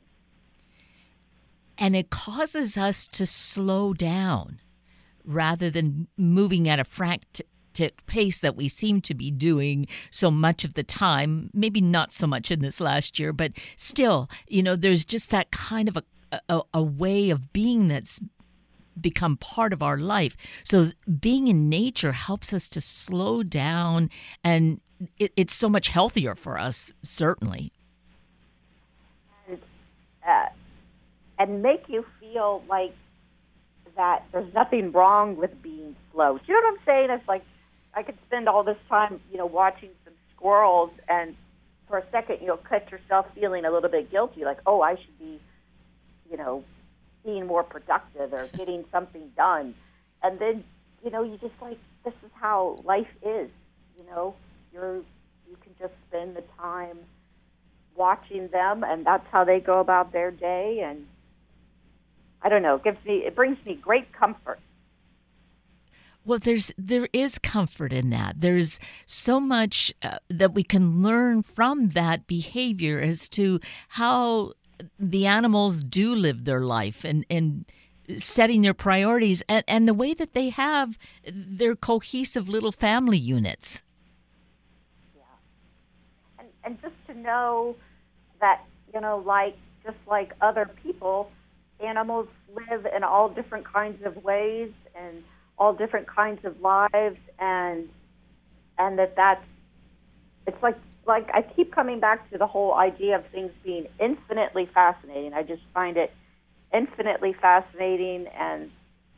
and 1.79 1.95
it 1.95 2.11
causes 2.11 2.77
us 2.77 3.07
to 3.09 3.27
slow 3.27 3.93
down 3.93 4.61
rather 5.27 5.71
than 5.71 6.09
moving 6.17 6.69
at 6.69 6.81
a 6.81 6.85
frantic 6.85 7.47
pace 8.07 8.39
that 8.39 8.57
we 8.57 8.69
seem 8.69 9.01
to 9.03 9.15
be 9.15 9.31
doing 9.31 9.87
so 10.11 10.31
much 10.31 10.65
of 10.65 10.75
the 10.75 10.83
time 10.83 11.51
maybe 11.53 11.81
not 11.81 12.11
so 12.11 12.27
much 12.27 12.51
in 12.51 12.61
this 12.61 12.81
last 12.81 13.19
year 13.19 13.35
but 13.35 13.53
still 13.77 14.31
you 14.49 14.63
know 14.63 14.75
there's 14.75 15.05
just 15.05 15.31
that 15.31 15.51
kind 15.51 15.89
of 15.89 15.97
a 15.97 16.03
a, 16.49 16.61
a 16.75 16.83
way 16.83 17.31
of 17.31 17.53
being 17.53 17.89
that's 17.89 18.21
become 19.01 19.37
part 19.37 19.73
of 19.73 19.83
our 19.83 19.99
life. 19.99 20.37
So 20.65 20.93
being 21.21 21.49
in 21.49 21.69
nature 21.69 22.13
helps 22.13 22.53
us 22.53 22.69
to 22.71 22.81
slow 22.81 23.43
down 23.43 24.11
and 24.43 24.81
it, 25.19 25.33
it's 25.37 25.55
so 25.55 25.69
much 25.69 25.89
healthier 25.89 26.35
for 26.35 26.59
us 26.59 26.93
certainly. 27.03 27.73
And, 29.49 29.59
uh, 30.27 30.47
and 31.39 31.63
make 31.63 31.89
you 31.89 32.07
feel 32.21 32.63
like 32.69 32.95
that 33.97 34.25
there's 34.33 34.53
nothing 34.55 34.93
wrong 34.93 35.37
with 35.37 35.51
being 35.63 35.97
slow. 36.13 36.39
Do 36.39 36.45
you 36.47 36.55
know 36.55 36.69
what 36.69 36.79
I'm 36.79 36.85
saying? 36.87 37.11
It's 37.11 37.29
like 37.29 37.43
I 37.95 38.03
could 38.03 38.17
spend 38.27 38.49
all 38.49 38.63
this 38.63 38.77
time, 38.89 39.21
you 39.31 39.39
know, 39.39 39.47
watching 39.47 39.91
some 40.05 40.15
squirrels, 40.35 40.91
and 41.09 41.35
for 41.89 41.99
a 41.99 42.05
second 42.11 42.39
you'll 42.43 42.59
catch 42.59 42.91
yourself 42.91 43.27
feeling 43.35 43.65
a 43.65 43.71
little 43.71 43.91
bit 43.91 44.11
guilty, 44.11 44.45
like, 44.45 44.59
oh, 44.67 44.83
I 44.83 44.97
should 44.97 45.19
be, 45.19 45.41
you 46.31 46.37
know, 46.37 46.63
being 47.25 47.47
more 47.47 47.63
productive 47.63 48.33
or 48.33 48.47
getting 48.57 48.85
something 48.93 49.31
done, 49.37 49.75
and 50.23 50.39
then, 50.39 50.65
you 51.05 51.11
know, 51.11 51.23
you 51.23 51.39
just 51.39 51.55
like 51.61 51.79
this 52.05 52.15
is 52.25 52.31
how 52.35 52.79
life 52.85 53.11
is. 53.23 53.51
You 53.99 54.05
know, 54.11 54.35
you're 54.73 54.97
you 55.49 55.57
can 55.63 55.73
just 55.79 55.95
spend 56.09 56.37
the 56.37 56.45
time 56.59 56.99
watching 57.97 58.49
them, 58.49 58.85
and 58.85 59.07
that's 59.07 59.27
how 59.31 59.45
they 59.45 59.61
go 59.61 59.81
about 59.81 60.13
their 60.13 60.31
day, 60.31 60.83
and 60.85 61.07
I 62.43 62.49
don't 62.49 62.63
know, 62.63 62.79
gives 62.79 63.05
me 63.05 63.25
it 63.25 63.35
brings 63.35 63.59
me 63.65 63.75
great 63.75 64.13
comfort. 64.13 64.61
Well, 66.25 66.41
there's 66.41 66.73
there 66.77 67.09
is 67.13 67.39
comfort 67.39 67.93
in 67.93 68.11
that. 68.11 68.41
There's 68.41 68.81
so 69.07 69.39
much 69.39 69.95
uh, 70.03 70.19
that 70.29 70.55
we 70.55 70.65
can 70.65 71.03
learn 71.03 71.43
from 71.43 71.91
that 71.91 72.27
behavior 72.27 72.99
as 73.01 73.29
to 73.31 73.61
how 73.91 74.55
the 74.99 75.27
animals 75.27 75.85
do 75.85 76.15
live 76.15 76.45
their 76.45 76.63
life 76.63 77.05
and 77.05 77.25
and 77.31 77.65
setting 78.17 78.63
their 78.63 78.75
priorities 78.75 79.43
and, 79.49 79.65
and 79.67 79.89
the 79.89 79.95
way 79.95 80.15
that 80.15 80.33
they 80.33 80.49
have 80.51 80.99
their 81.33 81.75
cohesive 81.75 82.49
little 82.49 82.73
family 82.73 83.19
units. 83.19 83.85
Yeah. 85.17 85.23
And 86.41 86.49
and 86.65 86.83
just 86.83 86.95
to 87.07 87.15
know 87.15 87.77
that, 88.41 88.65
you 88.93 89.01
know, 89.01 89.23
like 89.25 89.57
just 89.85 89.99
like 90.09 90.33
other 90.41 90.69
people, 90.83 91.31
animals 91.81 92.29
live 92.55 92.87
in 92.95 93.05
all 93.05 93.29
different 93.29 93.71
kinds 93.71 94.05
of 94.05 94.23
ways 94.25 94.71
and 94.95 95.23
all 95.59 95.73
different 95.75 96.07
kinds 96.07 96.45
of 96.45 96.61
lives 96.61 97.19
and 97.39 97.89
and 98.79 98.99
that 98.99 99.15
that's 99.17 99.45
it's 100.47 100.63
like 100.63 100.77
like 101.07 101.29
I 101.33 101.43
keep 101.43 101.75
coming 101.75 102.01
back 102.01 102.31
to 102.31 102.39
the 102.39 102.47
whole 102.47 102.75
idea 102.75 103.17
of 103.17 103.27
things 103.29 103.53
being 103.65 103.87
infinitely 104.01 104.69
fascinating. 104.75 105.35
I 105.35 105.43
just 105.43 105.63
find 105.73 105.97
it 105.97 106.13
infinitely 106.75 107.35
fascinating 107.41 108.27
and 108.39 108.71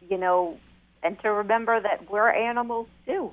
you 0.09 0.19
know 0.19 0.59
and 1.03 1.19
to 1.21 1.31
remember 1.31 1.81
that 1.81 2.11
we're 2.11 2.31
animals 2.31 2.89
too 3.07 3.31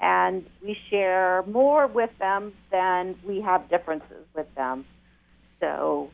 and 0.00 0.44
we 0.62 0.76
share 0.90 1.42
more 1.46 1.86
with 1.86 2.10
them 2.18 2.52
than 2.70 3.16
we 3.26 3.40
have 3.40 3.68
differences 3.70 4.26
with 4.34 4.52
them. 4.54 4.84
So 5.60 6.10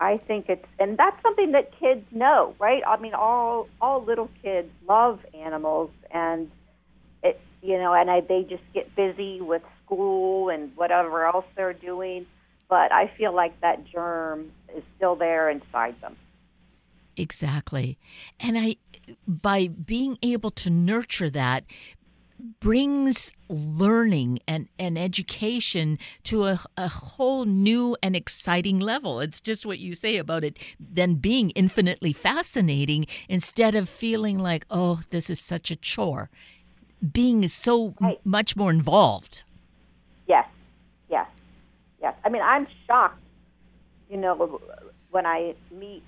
I 0.00 0.18
think 0.18 0.48
it's 0.48 0.64
and 0.78 0.96
that's 0.96 1.20
something 1.22 1.52
that 1.52 1.72
kids 1.78 2.04
know, 2.12 2.54
right? 2.58 2.82
I 2.86 2.98
mean, 2.98 3.14
all 3.14 3.68
all 3.80 4.02
little 4.04 4.30
kids 4.42 4.68
love 4.86 5.20
animals, 5.34 5.90
and 6.10 6.50
it 7.22 7.40
you 7.62 7.78
know, 7.78 7.92
and 7.92 8.10
I, 8.10 8.20
they 8.20 8.42
just 8.42 8.62
get 8.72 8.94
busy 8.94 9.40
with 9.40 9.62
school 9.84 10.50
and 10.50 10.70
whatever 10.76 11.26
else 11.26 11.46
they're 11.56 11.72
doing. 11.72 12.26
But 12.68 12.92
I 12.92 13.10
feel 13.16 13.34
like 13.34 13.60
that 13.60 13.86
germ 13.86 14.52
is 14.76 14.84
still 14.96 15.16
there 15.16 15.50
inside 15.50 16.00
them. 16.00 16.16
Exactly, 17.16 17.98
and 18.38 18.56
I 18.56 18.76
by 19.26 19.66
being 19.66 20.18
able 20.22 20.50
to 20.50 20.70
nurture 20.70 21.30
that 21.30 21.64
brings 22.60 23.32
learning 23.48 24.40
and, 24.46 24.68
and 24.78 24.98
education 24.98 25.98
to 26.24 26.44
a, 26.44 26.60
a 26.76 26.88
whole 26.88 27.44
new 27.44 27.96
and 28.02 28.14
exciting 28.14 28.78
level. 28.78 29.20
It's 29.20 29.40
just 29.40 29.66
what 29.66 29.78
you 29.78 29.94
say 29.94 30.16
about 30.16 30.44
it 30.44 30.58
then 30.78 31.14
being 31.14 31.50
infinitely 31.50 32.12
fascinating 32.12 33.06
instead 33.28 33.74
of 33.74 33.88
feeling 33.88 34.38
like, 34.38 34.66
oh, 34.70 35.00
this 35.10 35.30
is 35.30 35.40
such 35.40 35.70
a 35.70 35.76
chore. 35.76 36.30
Being 37.12 37.46
so 37.48 37.94
right. 38.00 38.20
much 38.24 38.56
more 38.56 38.70
involved. 38.70 39.44
Yes, 40.26 40.46
yes, 41.08 41.26
yes. 42.00 42.14
I 42.24 42.28
mean, 42.28 42.42
I'm 42.42 42.66
shocked, 42.86 43.20
you 44.10 44.16
know, 44.16 44.60
when 45.10 45.26
I 45.26 45.54
meet 45.70 46.02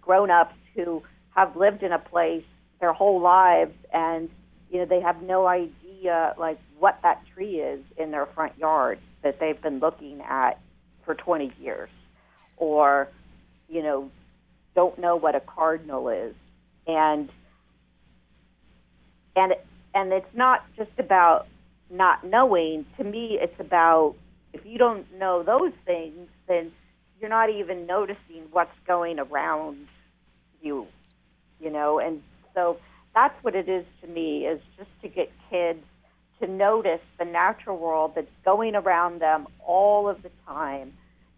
grown 0.00 0.30
ups 0.30 0.56
who 0.74 1.02
have 1.36 1.54
lived 1.54 1.82
in 1.82 1.92
a 1.92 1.98
place 1.98 2.44
their 2.80 2.92
whole 2.92 3.20
lives 3.20 3.74
and 3.92 4.30
you 4.70 4.78
know, 4.78 4.84
they 4.84 5.00
have 5.00 5.22
no 5.22 5.46
idea 5.46 6.34
like 6.38 6.58
what 6.78 6.98
that 7.02 7.22
tree 7.34 7.56
is 7.56 7.80
in 7.96 8.10
their 8.10 8.26
front 8.26 8.58
yard 8.58 8.98
that 9.22 9.40
they've 9.40 9.60
been 9.60 9.78
looking 9.78 10.20
at 10.20 10.60
for 11.04 11.14
20 11.14 11.52
years, 11.60 11.90
or 12.56 13.08
you 13.68 13.82
know, 13.82 14.10
don't 14.74 14.98
know 14.98 15.16
what 15.16 15.34
a 15.34 15.40
cardinal 15.40 16.08
is, 16.08 16.34
and 16.86 17.28
and 19.36 19.54
and 19.94 20.12
it's 20.12 20.34
not 20.34 20.64
just 20.76 20.90
about 20.98 21.46
not 21.90 22.24
knowing. 22.24 22.84
To 22.98 23.04
me, 23.04 23.38
it's 23.40 23.58
about 23.58 24.14
if 24.52 24.64
you 24.64 24.78
don't 24.78 25.06
know 25.18 25.42
those 25.42 25.72
things, 25.84 26.28
then 26.46 26.72
you're 27.20 27.30
not 27.30 27.50
even 27.50 27.86
noticing 27.86 28.44
what's 28.52 28.70
going 28.86 29.18
around 29.18 29.88
you, 30.60 30.86
you 31.60 31.70
know, 31.70 31.98
and 31.98 32.22
so 32.54 32.78
that's 33.14 33.34
what 33.42 33.54
it 33.54 33.68
is 33.68 33.84
to 34.02 34.08
me 34.08 34.46
is 34.46 34.60
just 34.76 34.90
to 35.02 35.08
get 35.08 35.30
kids 35.50 35.84
to 36.40 36.46
notice 36.46 37.00
the 37.18 37.24
natural 37.24 37.76
world 37.76 38.12
that's 38.14 38.30
going 38.44 38.74
around 38.76 39.20
them 39.20 39.46
all 39.66 40.08
of 40.08 40.22
the 40.22 40.30
time 40.46 40.92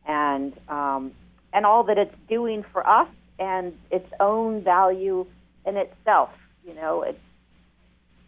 and 0.07 0.53
um, 0.69 1.13
and 1.53 1.65
all 1.65 1.85
that 1.85 1.99
it's 1.99 2.15
doing 2.29 2.65
for 2.73 2.87
us 2.87 3.09
and 3.39 3.73
its 3.91 4.09
own 4.21 4.63
value 4.63 5.27
in 5.67 5.77
itself 5.77 6.31
you 6.67 6.75
know? 6.75 7.03
It's 7.03 7.19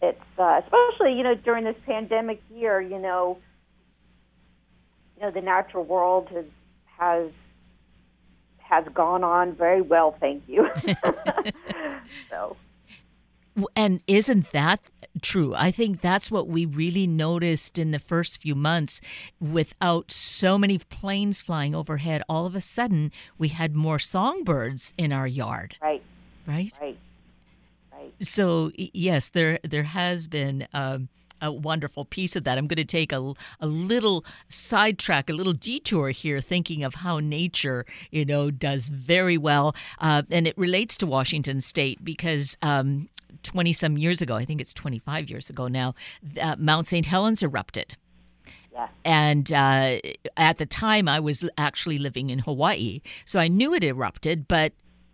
it's 0.00 0.38
uh, 0.38 0.60
especially 0.64 1.16
you 1.16 1.22
know 1.22 1.34
during 1.34 1.64
this 1.64 1.76
pandemic 1.86 2.42
year 2.52 2.80
you 2.80 2.98
know 2.98 3.38
you 5.16 5.22
know 5.22 5.30
the 5.30 5.40
natural 5.40 5.84
world 5.84 6.28
has 6.34 6.44
has 6.98 7.30
has 8.58 8.84
gone 8.92 9.22
on 9.22 9.54
very 9.54 9.80
well 9.82 10.16
thank 10.18 10.42
you. 10.48 10.68
So 12.28 12.56
and 13.76 14.00
isn't 14.06 14.52
that 14.52 14.80
true? 15.20 15.54
I 15.54 15.70
think 15.70 16.00
that's 16.00 16.30
what 16.30 16.48
we 16.48 16.64
really 16.64 17.06
noticed 17.06 17.78
in 17.78 17.90
the 17.90 17.98
first 17.98 18.40
few 18.40 18.54
months. 18.54 19.00
Without 19.40 20.10
so 20.10 20.56
many 20.56 20.78
planes 20.78 21.40
flying 21.40 21.74
overhead, 21.74 22.22
all 22.28 22.46
of 22.46 22.54
a 22.54 22.60
sudden 22.60 23.12
we 23.38 23.48
had 23.48 23.74
more 23.74 23.98
songbirds 23.98 24.94
in 24.96 25.12
our 25.12 25.26
yard. 25.26 25.76
Right. 25.82 26.02
right? 26.46 26.72
Right. 26.80 26.98
Right. 27.92 28.12
So 28.20 28.72
yes, 28.76 29.28
there 29.28 29.58
there 29.62 29.84
has 29.84 30.28
been. 30.28 30.66
Um, 30.72 31.08
a 31.44 31.50
wonderful 31.50 32.04
piece 32.04 32.36
of 32.36 32.44
that. 32.44 32.56
I'm 32.56 32.68
going 32.68 32.76
to 32.76 32.84
take 32.84 33.10
a, 33.10 33.34
a 33.60 33.66
little 33.66 34.24
sidetrack, 34.48 35.28
a 35.28 35.32
little 35.32 35.52
detour 35.52 36.10
here, 36.10 36.40
thinking 36.40 36.84
of 36.84 36.94
how 36.94 37.18
nature, 37.18 37.84
you 38.12 38.24
know, 38.24 38.52
does 38.52 38.86
very 38.86 39.36
well. 39.36 39.74
Uh, 39.98 40.22
and 40.30 40.46
it 40.46 40.56
relates 40.56 40.96
to 40.98 41.06
Washington 41.06 41.60
State 41.60 42.04
because 42.04 42.56
um, 42.62 43.08
20 43.42 43.72
some 43.72 43.96
years 43.98 44.20
ago, 44.20 44.34
I 44.34 44.44
think 44.44 44.60
it's 44.60 44.72
25 44.72 45.30
years 45.30 45.50
ago 45.50 45.68
now, 45.68 45.94
uh, 46.40 46.56
Mount 46.58 46.86
St. 46.86 47.06
Helens 47.06 47.42
erupted. 47.42 47.96
Yeah. 48.72 48.88
And 49.04 49.52
uh, 49.52 49.98
at 50.36 50.58
the 50.58 50.66
time, 50.66 51.08
I 51.08 51.20
was 51.20 51.44
actually 51.58 51.98
living 51.98 52.30
in 52.30 52.40
Hawaii. 52.40 53.00
So 53.26 53.38
I 53.38 53.48
knew 53.48 53.74
it 53.74 53.84
erupted, 53.84 54.48
but 54.48 54.72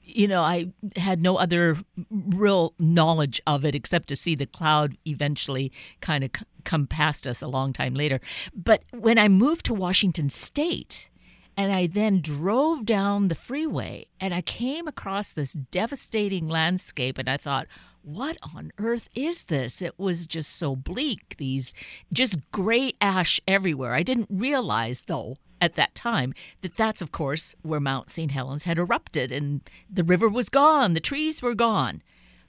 you 0.09 0.27
know, 0.27 0.43
I 0.43 0.69
had 0.97 1.21
no 1.21 1.37
other 1.37 1.77
real 2.11 2.73
knowledge 2.79 3.43
of 3.47 3.65
it 3.65 3.75
except 3.75 4.09
to 4.09 4.17
see 4.17 4.35
the 4.35 4.47
cloud 4.47 4.97
eventually 5.07 5.71
kind 6.01 6.25
of 6.25 6.31
come 6.65 6.87
past 6.87 7.27
us 7.27 7.43
a 7.43 7.47
long 7.47 7.75
time 7.75 7.95
later. 7.95 8.21
But 8.55 8.85
when 8.93 9.19
I 9.19 9.29
moved 9.29 9.67
to 9.67 9.75
Washington 9.75 10.31
State, 10.31 11.11
and 11.59 11.73
I 11.73 11.89
then 11.89 12.21
drove 12.21 12.87
down 12.87 13.27
the 13.27 13.35
freeway 13.35 14.07
and 14.21 14.33
I 14.33 14.43
came 14.43 14.87
across 14.87 15.33
this 15.33 15.55
devastating 15.55 16.47
landscape 16.47 17.19
and 17.19 17.29
I 17.29 17.37
thought, 17.37 17.67
what 18.03 18.39
on 18.55 18.71
earth 18.79 19.09
is 19.17 19.43
this? 19.43 19.83
It 19.83 19.99
was 19.99 20.29
just 20.29 20.55
so 20.55 20.77
bleak, 20.77 21.35
these 21.37 21.75
just 22.13 22.39
gray 22.53 22.93
ash 23.01 23.41
everywhere. 23.49 23.95
I 23.95 24.05
didn't 24.05 24.29
realize, 24.31 25.03
though, 25.09 25.37
at 25.61 25.75
that 25.75 25.97
time 25.97 26.33
that 26.61 26.77
that's 26.77 27.03
of 27.03 27.11
course 27.11 27.57
where 27.63 27.81
Mount 27.81 28.09
St. 28.09 28.31
Helens 28.31 28.63
had 28.63 28.79
erupted 28.79 29.33
and 29.33 29.61
the 29.91 30.05
river 30.05 30.29
was 30.29 30.49
gone, 30.49 30.95
the 30.95 31.01
trees 31.01 31.43
were 31.43 31.57
gone. 31.57 32.03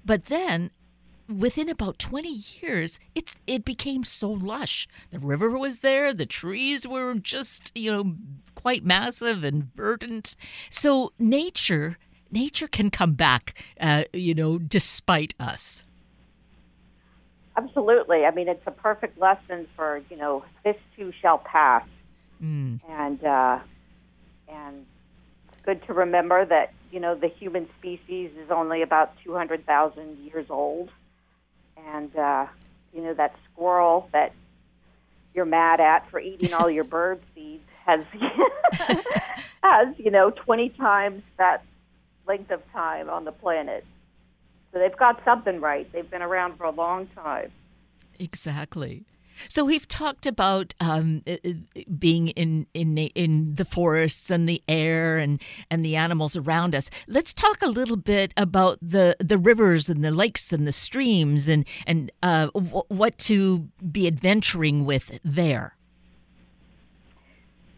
But 0.05 0.25
then 0.25 0.69
within 1.29 1.69
about 1.69 1.99
20 1.99 2.29
years 2.61 2.99
it's 3.15 3.35
it 3.47 3.63
became 3.63 4.03
so 4.03 4.31
lush. 4.31 4.87
The 5.11 5.19
river 5.19 5.49
was 5.49 5.79
there, 5.79 6.13
the 6.13 6.25
trees 6.25 6.87
were 6.87 7.13
just, 7.15 7.71
you 7.75 7.91
know, 7.91 8.15
quite 8.55 8.83
massive 8.83 9.43
and 9.43 9.73
verdant. 9.75 10.35
So 10.69 11.13
nature 11.19 11.97
nature 12.31 12.67
can 12.67 12.89
come 12.89 13.13
back 13.13 13.61
uh, 13.79 14.03
you 14.13 14.33
know, 14.33 14.57
despite 14.57 15.33
us. 15.39 15.83
Absolutely. 17.57 18.25
I 18.25 18.31
mean, 18.31 18.47
it's 18.47 18.65
a 18.67 18.71
perfect 18.71 19.19
lesson 19.19 19.67
for, 19.75 20.01
you 20.09 20.15
know, 20.15 20.45
this 20.63 20.77
too 20.95 21.11
shall 21.21 21.39
pass 21.39 21.83
Mm. 22.43 22.79
And 22.89 23.23
uh, 23.23 23.59
and 24.47 24.85
it's 25.47 25.65
good 25.65 25.85
to 25.87 25.93
remember 25.93 26.45
that 26.45 26.73
you 26.91 26.99
know 26.99 27.15
the 27.15 27.27
human 27.27 27.67
species 27.77 28.31
is 28.41 28.49
only 28.49 28.81
about 28.81 29.13
200,000 29.23 30.17
years 30.19 30.47
old, 30.49 30.89
and 31.87 32.15
uh, 32.15 32.45
you 32.93 33.01
know 33.01 33.13
that 33.13 33.35
squirrel 33.51 34.09
that 34.13 34.33
you're 35.33 35.45
mad 35.45 35.79
at 35.79 36.09
for 36.09 36.19
eating 36.19 36.53
all 36.53 36.69
your 36.69 36.83
bird 36.95 37.19
seeds 37.35 37.63
has 37.85 38.01
has 39.63 39.95
you 39.97 40.11
know 40.11 40.31
20 40.31 40.69
times 40.69 41.23
that 41.37 41.63
length 42.27 42.51
of 42.51 42.61
time 42.71 43.09
on 43.09 43.25
the 43.25 43.31
planet. 43.31 43.85
So 44.71 44.77
they've 44.77 44.95
got 44.95 45.19
something 45.25 45.59
right. 45.59 45.91
They've 45.91 46.09
been 46.09 46.21
around 46.21 46.57
for 46.57 46.65
a 46.65 46.71
long 46.71 47.07
time. 47.07 47.51
Exactly. 48.19 49.03
So 49.47 49.63
we've 49.63 49.87
talked 49.87 50.25
about 50.25 50.73
um, 50.79 51.23
being 51.97 52.29
in, 52.29 52.67
in 52.73 52.97
in 52.97 53.55
the 53.55 53.65
forests 53.65 54.29
and 54.29 54.47
the 54.47 54.61
air 54.67 55.17
and, 55.17 55.41
and 55.71 55.85
the 55.85 55.95
animals 55.95 56.35
around 56.35 56.75
us. 56.75 56.89
Let's 57.07 57.33
talk 57.33 57.61
a 57.61 57.67
little 57.67 57.97
bit 57.97 58.33
about 58.35 58.79
the, 58.81 59.15
the 59.19 59.37
rivers 59.37 59.89
and 59.89 60.03
the 60.03 60.11
lakes 60.11 60.51
and 60.51 60.67
the 60.67 60.71
streams 60.71 61.47
and 61.47 61.65
and 61.87 62.11
uh, 62.21 62.47
w- 62.47 62.83
what 62.89 63.17
to 63.19 63.69
be 63.91 64.07
adventuring 64.07 64.85
with 64.85 65.19
there. 65.23 65.75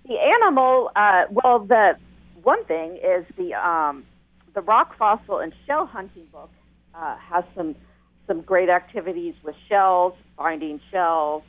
The 0.08 0.18
animal, 0.20 0.92
uh, 0.96 1.24
well, 1.30 1.60
the 1.60 1.96
one 2.44 2.64
thing 2.66 2.98
is 2.98 3.26
the 3.38 3.54
um, 3.54 4.06
the 4.54 4.62
rock 4.62 4.98
fossil 4.98 5.40
and 5.40 5.54
shell 5.66 5.86
hunting 5.86 6.26
book 6.32 6.50
uh, 6.96 7.16
has 7.18 7.44
some 7.56 7.76
some 8.32 8.42
great 8.42 8.70
activities 8.70 9.34
with 9.44 9.56
shells, 9.68 10.14
finding 10.38 10.80
shells, 10.90 11.44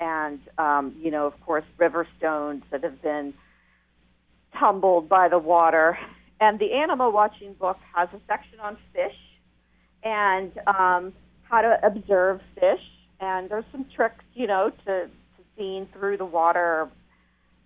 and 0.00 0.40
um, 0.58 0.92
you 1.00 1.08
know, 1.08 1.26
of 1.26 1.40
course, 1.46 1.62
river 1.78 2.08
stones 2.18 2.64
that 2.72 2.82
have 2.82 3.00
been 3.00 3.32
tumbled 4.58 5.08
by 5.08 5.28
the 5.28 5.38
water. 5.38 5.96
And 6.40 6.58
the 6.58 6.72
animal 6.72 7.12
watching 7.12 7.52
book 7.52 7.78
has 7.94 8.08
a 8.12 8.18
section 8.26 8.58
on 8.58 8.76
fish 8.92 9.14
and 10.02 10.50
um, 10.66 11.12
how 11.44 11.60
to 11.60 11.78
observe 11.86 12.40
fish. 12.56 12.82
And 13.20 13.48
there's 13.48 13.64
some 13.70 13.86
tricks, 13.94 14.24
you 14.34 14.48
know, 14.48 14.72
to, 14.86 15.06
to 15.06 15.42
seeing 15.56 15.86
through 15.92 16.16
the 16.16 16.24
water 16.24 16.88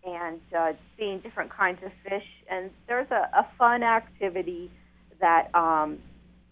and 0.05 0.41
uh, 0.57 0.73
seeing 0.99 1.21
different 1.21 1.51
kinds 1.51 1.79
of 1.83 1.91
fish. 2.05 2.27
And 2.51 2.71
there's 2.87 3.11
a, 3.11 3.31
a 3.35 3.47
fun 3.57 3.83
activity 3.83 4.71
that 5.21 5.49
um, 5.55 5.99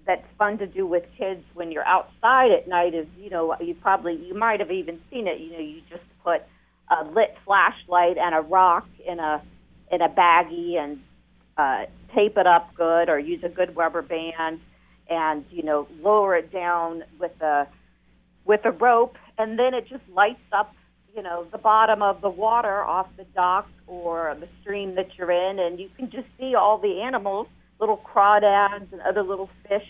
that's 0.06 0.24
fun 0.38 0.58
to 0.58 0.66
do 0.66 0.86
with 0.86 1.04
kids 1.18 1.42
when 1.54 1.72
you're 1.72 1.86
outside 1.86 2.50
at 2.52 2.68
night 2.68 2.94
is 2.94 3.06
you 3.18 3.28
know 3.28 3.54
you 3.60 3.74
probably 3.74 4.14
you 4.14 4.34
might 4.34 4.60
have 4.60 4.70
even 4.70 5.00
seen 5.10 5.26
it 5.26 5.40
you 5.40 5.52
know 5.52 5.58
you 5.58 5.80
just 5.90 6.04
put 6.24 6.42
a 6.90 7.04
lit 7.04 7.34
flashlight 7.44 8.16
and 8.16 8.34
a 8.34 8.40
rock 8.40 8.86
in 9.06 9.18
a 9.18 9.42
in 9.90 10.00
a 10.00 10.08
baggie 10.08 10.76
and 10.78 11.00
uh, 11.56 11.86
tape 12.14 12.36
it 12.36 12.46
up 12.46 12.74
good 12.74 13.08
or 13.08 13.18
use 13.18 13.42
a 13.42 13.48
good 13.48 13.76
rubber 13.76 14.02
band 14.02 14.60
and 15.08 15.44
you 15.50 15.62
know 15.62 15.88
lower 16.00 16.36
it 16.36 16.52
down 16.52 17.02
with 17.18 17.40
a 17.40 17.66
with 18.44 18.60
a 18.64 18.70
rope 18.70 19.16
and 19.38 19.58
then 19.58 19.74
it 19.74 19.86
just 19.88 20.02
lights 20.14 20.38
up 20.52 20.72
you 21.14 21.22
know 21.22 21.46
the 21.50 21.58
bottom 21.58 22.02
of 22.02 22.20
the 22.20 22.30
water 22.30 22.82
off 22.82 23.08
the 23.16 23.24
dock 23.34 23.68
or 23.86 24.36
the 24.38 24.48
stream 24.60 24.94
that 24.94 25.08
you're 25.16 25.30
in 25.30 25.58
and 25.58 25.80
you 25.80 25.88
can 25.96 26.10
just 26.10 26.26
see 26.38 26.54
all 26.54 26.78
the 26.78 27.00
animals 27.00 27.46
little 27.80 27.98
crawdads 27.98 28.92
and 28.92 29.00
other 29.02 29.22
little 29.22 29.50
fish 29.68 29.86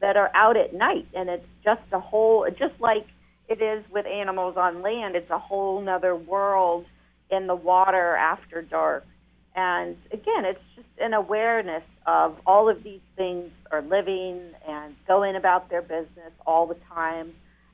that 0.00 0.16
are 0.16 0.30
out 0.34 0.56
at 0.56 0.74
night. 0.74 1.06
And 1.14 1.28
it's 1.28 1.46
just 1.64 1.82
a 1.92 2.00
whole, 2.00 2.46
just 2.58 2.74
like 2.80 3.06
it 3.48 3.60
is 3.60 3.84
with 3.90 4.06
animals 4.06 4.56
on 4.56 4.82
land, 4.82 5.16
it's 5.16 5.30
a 5.30 5.38
whole 5.38 5.80
nother 5.80 6.14
world 6.14 6.86
in 7.30 7.46
the 7.46 7.54
water 7.54 8.16
after 8.16 8.62
dark. 8.62 9.06
And 9.54 9.96
again, 10.12 10.44
it's 10.44 10.62
just 10.76 10.88
an 11.00 11.12
awareness 11.12 11.82
of 12.06 12.36
all 12.46 12.68
of 12.68 12.82
these 12.82 13.00
things 13.16 13.50
are 13.70 13.82
living 13.82 14.52
and 14.66 14.94
going 15.06 15.36
about 15.36 15.68
their 15.68 15.82
business 15.82 16.32
all 16.46 16.66
the 16.66 16.76
time. 16.92 17.32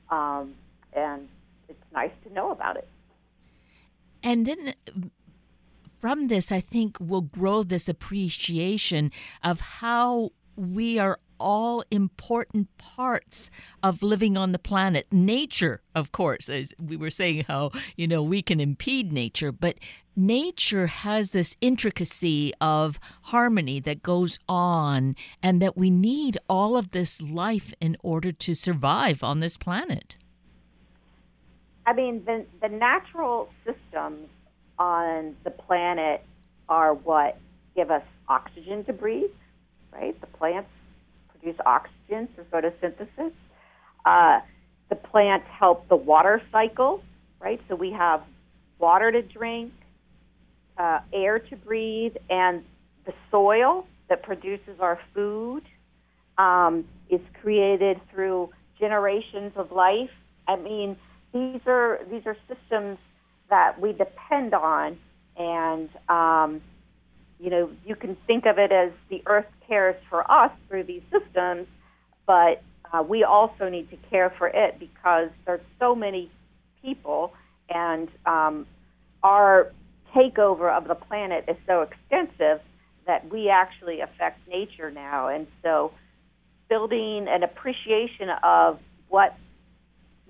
Um, 0.09 0.55
and 0.93 1.27
it's 1.69 1.83
nice 1.93 2.11
to 2.25 2.33
know 2.33 2.51
about 2.51 2.77
it. 2.77 2.87
And 4.23 4.45
then 4.45 4.73
from 6.07 6.29
this, 6.29 6.53
I 6.53 6.61
think 6.61 6.95
will 7.01 7.19
grow 7.19 7.63
this 7.63 7.89
appreciation 7.89 9.11
of 9.43 9.59
how 9.59 10.31
we 10.55 10.97
are 10.97 11.19
all 11.37 11.83
important 11.91 12.69
parts 12.77 13.51
of 13.83 14.01
living 14.01 14.37
on 14.37 14.53
the 14.53 14.57
planet. 14.57 15.05
Nature, 15.11 15.81
of 15.93 16.13
course, 16.13 16.47
as 16.47 16.73
we 16.79 16.95
were 16.95 17.09
saying, 17.09 17.43
how, 17.49 17.71
you 17.97 18.07
know, 18.07 18.23
we 18.23 18.41
can 18.41 18.61
impede 18.61 19.11
nature, 19.11 19.51
but 19.51 19.79
nature 20.15 20.87
has 20.87 21.31
this 21.31 21.57
intricacy 21.59 22.53
of 22.61 23.01
harmony 23.23 23.81
that 23.81 24.01
goes 24.01 24.39
on, 24.47 25.13
and 25.43 25.61
that 25.61 25.75
we 25.75 25.89
need 25.89 26.37
all 26.47 26.77
of 26.77 26.91
this 26.91 27.21
life 27.21 27.73
in 27.81 27.97
order 28.01 28.31
to 28.31 28.53
survive 28.53 29.23
on 29.23 29.41
this 29.41 29.57
planet. 29.57 30.15
I 31.85 31.91
mean, 31.91 32.23
the, 32.23 32.45
the 32.61 32.69
natural 32.69 33.49
systems 33.65 34.29
on 34.79 35.35
the 35.43 35.51
planet 35.51 36.23
are 36.69 36.93
what 36.93 37.37
give 37.75 37.91
us 37.91 38.03
oxygen 38.27 38.83
to 38.85 38.93
breathe, 38.93 39.31
right? 39.93 40.19
The 40.19 40.27
plants 40.27 40.69
produce 41.29 41.59
oxygen 41.65 42.27
through 42.35 42.45
photosynthesis. 42.45 43.31
Uh, 44.05 44.39
the 44.89 44.95
plants 44.95 45.45
help 45.49 45.87
the 45.89 45.95
water 45.95 46.41
cycle, 46.51 47.03
right? 47.39 47.61
So 47.67 47.75
we 47.75 47.91
have 47.91 48.21
water 48.79 49.11
to 49.11 49.21
drink, 49.21 49.73
uh, 50.77 50.99
air 51.13 51.39
to 51.39 51.55
breathe, 51.55 52.15
and 52.29 52.63
the 53.05 53.13
soil 53.31 53.85
that 54.09 54.23
produces 54.23 54.79
our 54.79 54.99
food 55.13 55.63
um, 56.37 56.85
is 57.09 57.21
created 57.41 57.99
through 58.11 58.49
generations 58.79 59.53
of 59.55 59.71
life. 59.71 60.11
I 60.47 60.55
mean, 60.55 60.97
these 61.33 61.61
are 61.65 61.99
these 62.09 62.25
are 62.25 62.37
systems 62.47 62.97
that 63.49 63.79
we 63.79 63.93
depend 63.93 64.53
on, 64.53 64.97
and 65.37 65.89
um, 66.09 66.61
you 67.39 67.49
know, 67.49 67.69
you 67.85 67.95
can 67.95 68.17
think 68.27 68.45
of 68.45 68.57
it 68.57 68.71
as 68.71 68.91
the 69.09 69.21
earth 69.25 69.45
cares 69.67 69.95
for 70.09 70.29
us 70.31 70.51
through 70.67 70.83
these 70.83 71.03
systems, 71.11 71.67
but 72.25 72.63
uh, 72.91 73.03
we 73.03 73.23
also 73.23 73.69
need 73.69 73.89
to 73.89 73.97
care 74.09 74.33
for 74.37 74.47
it 74.47 74.79
because 74.79 75.29
there's 75.45 75.61
so 75.79 75.93
many 75.93 76.31
people 76.81 77.33
and 77.69 78.09
um, 78.25 78.65
our 79.23 79.71
takeover 80.15 80.75
of 80.75 80.87
the 80.87 80.95
planet 80.95 81.45
is 81.47 81.57
so 81.67 81.81
extensive 81.81 82.61
that 83.05 83.29
we 83.31 83.49
actually 83.49 84.01
affect 84.01 84.39
nature 84.47 84.89
now. 84.91 85.27
And 85.27 85.47
so 85.63 85.91
building 86.69 87.27
an 87.29 87.43
appreciation 87.43 88.29
of 88.43 88.79
what 89.09 89.35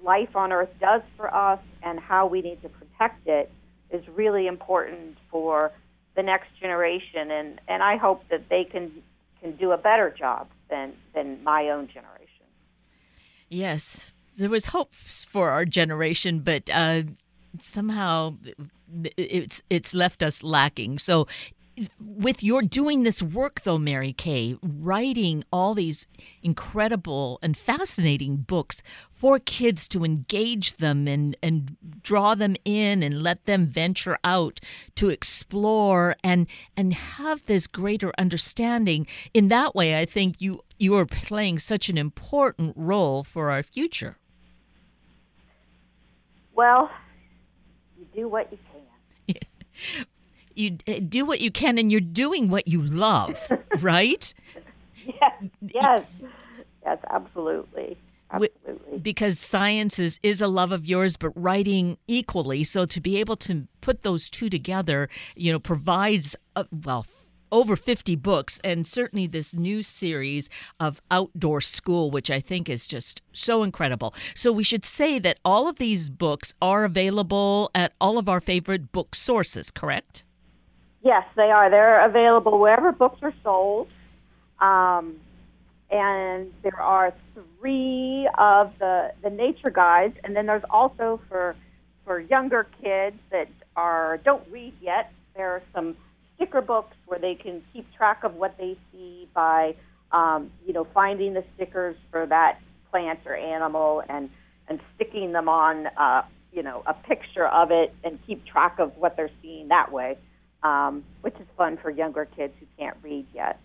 life 0.04 0.36
on 0.36 0.52
Earth 0.52 0.70
does 0.80 1.02
for 1.16 1.34
us 1.34 1.60
and 1.84 2.00
how 2.00 2.28
we 2.28 2.42
need 2.42 2.62
to 2.62 2.70
protect 2.70 2.87
it 3.26 3.52
is 3.90 4.08
really 4.08 4.48
important 4.48 5.18
for 5.32 5.72
the 6.16 6.24
next 6.24 6.48
generation. 6.60 7.32
And, 7.32 7.62
and 7.68 7.84
I 7.84 7.98
hope 7.98 8.24
that 8.30 8.50
they 8.50 8.64
can 8.64 8.92
can 9.42 9.56
do 9.56 9.72
a 9.72 9.78
better 9.78 10.10
job 10.18 10.48
than 10.70 10.94
than 11.14 11.44
my 11.44 11.70
own 11.70 11.88
generation. 11.88 12.46
Yes, 13.50 14.12
there 14.36 14.50
was 14.50 14.68
hope 14.68 14.94
for 14.94 15.50
our 15.50 15.66
generation, 15.66 16.40
but 16.40 16.70
uh, 16.74 17.04
somehow 17.62 18.36
it's 19.18 19.62
it's 19.70 19.94
left 19.94 20.24
us 20.24 20.44
lacking. 20.44 21.00
So 21.00 21.28
with 22.00 22.44
your 22.44 22.62
doing 22.62 23.04
this 23.04 23.22
work 23.22 23.62
though 23.62 23.78
mary 23.78 24.14
kay 24.14 24.58
writing 24.64 25.44
all 25.52 25.76
these 25.76 26.08
incredible 26.42 27.38
and 27.42 27.56
fascinating 27.58 28.38
books 28.38 28.82
for 29.18 29.40
kids 29.40 29.88
to 29.88 30.06
engage 30.06 30.78
them 30.78 31.08
and 31.08 31.36
and 31.42 31.76
draw 32.04 32.36
them 32.36 32.56
in 32.64 33.02
and 33.02 33.24
let 33.24 33.46
them 33.46 33.66
venture 33.66 34.18
out 34.24 34.60
to 34.94 35.10
explore 35.10 36.16
and 36.24 36.46
and 36.76 36.94
have 36.94 37.44
this 37.48 37.66
greater 37.66 38.14
understanding. 38.18 39.08
In 39.34 39.48
that 39.48 39.74
way 39.74 40.00
i 40.00 40.06
think 40.06 40.36
you 40.40 40.62
you 40.78 40.96
are 40.96 41.06
playing 41.06 41.58
such 41.58 41.90
an 41.90 41.98
important 41.98 42.74
role 42.76 43.24
for 43.24 43.50
our 43.50 43.64
future. 43.64 44.18
Well 46.54 46.92
you 47.98 48.06
do 48.14 48.28
what 48.28 48.52
you 48.52 48.60
can 48.72 49.36
you 50.58 50.78
uh, 50.88 51.00
do 51.08 51.26
what 51.26 51.42
you 51.42 51.52
can 51.52 51.78
and 51.78 51.92
you're 51.92 52.02
doing 52.02 52.50
what 52.50 52.68
you 52.68 52.82
love, 52.82 53.40
right? 53.80 54.34
yes, 55.06 55.44
yes, 55.62 56.06
yes, 56.84 56.98
absolutely. 57.10 57.98
Absolutely. 58.30 59.00
Because 59.00 59.40
science 59.40 60.00
is, 60.00 60.20
is 60.22 60.42
a 60.42 60.48
love 60.50 60.74
of 60.74 60.86
yours, 60.86 61.16
but 61.16 61.32
writing 61.36 61.98
equally. 62.08 62.64
So 62.64 62.86
to 62.86 63.00
be 63.00 63.18
able 63.18 63.38
to 63.38 63.68
put 63.80 64.02
those 64.02 64.30
two 64.30 64.50
together, 64.50 65.10
you 65.36 65.52
know, 65.52 65.60
provides, 65.60 66.36
a, 66.56 66.66
well, 66.84 67.06
over 67.52 67.76
50 67.76 68.16
books 68.18 68.60
and 68.64 68.86
certainly 68.86 69.28
this 69.28 69.56
new 69.56 69.82
series 69.84 70.50
of 70.80 71.02
outdoor 71.10 71.62
school 71.62 72.12
which 72.12 72.30
i 72.30 72.42
think 72.42 72.68
is 72.68 72.86
just 72.86 73.22
so 73.32 73.64
incredible 73.64 74.14
so 74.36 74.52
we 74.52 74.64
should 74.64 74.84
say 74.84 75.18
that 75.18 75.40
all 75.46 75.68
of 75.68 75.78
these 75.78 76.10
books 76.10 76.54
are 76.62 76.84
available 76.84 77.72
at 77.74 77.94
all 78.02 78.18
of 78.18 78.28
our 78.28 78.42
favorite 78.42 78.92
book 78.92 79.16
sources 79.16 79.72
correct 79.72 80.26
Yes, 81.08 81.24
they 81.38 81.52
are. 81.52 81.70
They're 81.70 82.06
available 82.06 82.60
wherever 82.60 82.92
books 82.92 83.20
are 83.22 83.34
sold. 83.42 83.88
Um, 84.60 85.16
and 85.90 86.52
there 86.64 86.82
are 86.82 87.14
three 87.34 88.28
of 88.38 88.74
the, 88.78 89.14
the 89.24 89.30
nature 89.30 89.70
guides, 89.70 90.16
and 90.26 90.36
then 90.36 90.48
there's 90.48 90.66
also 90.70 91.22
for 91.30 91.56
for 92.04 92.20
younger 92.20 92.68
kids 92.84 93.16
that 93.32 93.48
are 93.78 94.18
don't 94.26 94.44
read 94.52 94.74
yet. 94.82 95.14
There 95.34 95.50
are 95.52 95.62
some 95.74 95.96
sticker 96.36 96.60
books 96.60 96.98
where 97.06 97.20
they 97.20 97.36
can 97.36 97.64
keep 97.72 97.86
track 97.96 98.26
of 98.26 98.36
what 98.36 98.58
they 98.58 98.78
see 98.92 99.30
by 99.34 99.76
um, 100.12 100.52
you 100.66 100.74
know 100.74 100.86
finding 100.94 101.34
the 101.36 101.46
stickers 101.56 101.96
for 102.12 102.26
that 102.26 102.60
plant 102.92 103.22
or 103.26 103.34
animal 103.38 104.04
and 104.10 104.30
and 104.68 104.82
sticking 104.96 105.32
them 105.32 105.48
on 105.48 105.88
uh, 105.96 106.24
you 106.52 106.64
know 106.64 106.84
a 106.86 106.94
picture 106.94 107.48
of 107.48 107.72
it 107.72 107.96
and 108.04 108.20
keep 108.28 108.46
track 108.46 108.78
of 108.78 108.98
what 108.98 109.16
they're 109.16 109.32
seeing 109.42 109.70
that 109.70 109.90
way 109.90 110.18
um, 110.64 111.04
which 111.22 111.36
is 111.36 111.48
fun 111.58 111.78
for 111.78 111.90
younger 111.90 112.26
kids 112.26 112.54
who 112.60 112.66
can't 112.78 112.98
read 113.04 113.26
yet. 113.34 113.60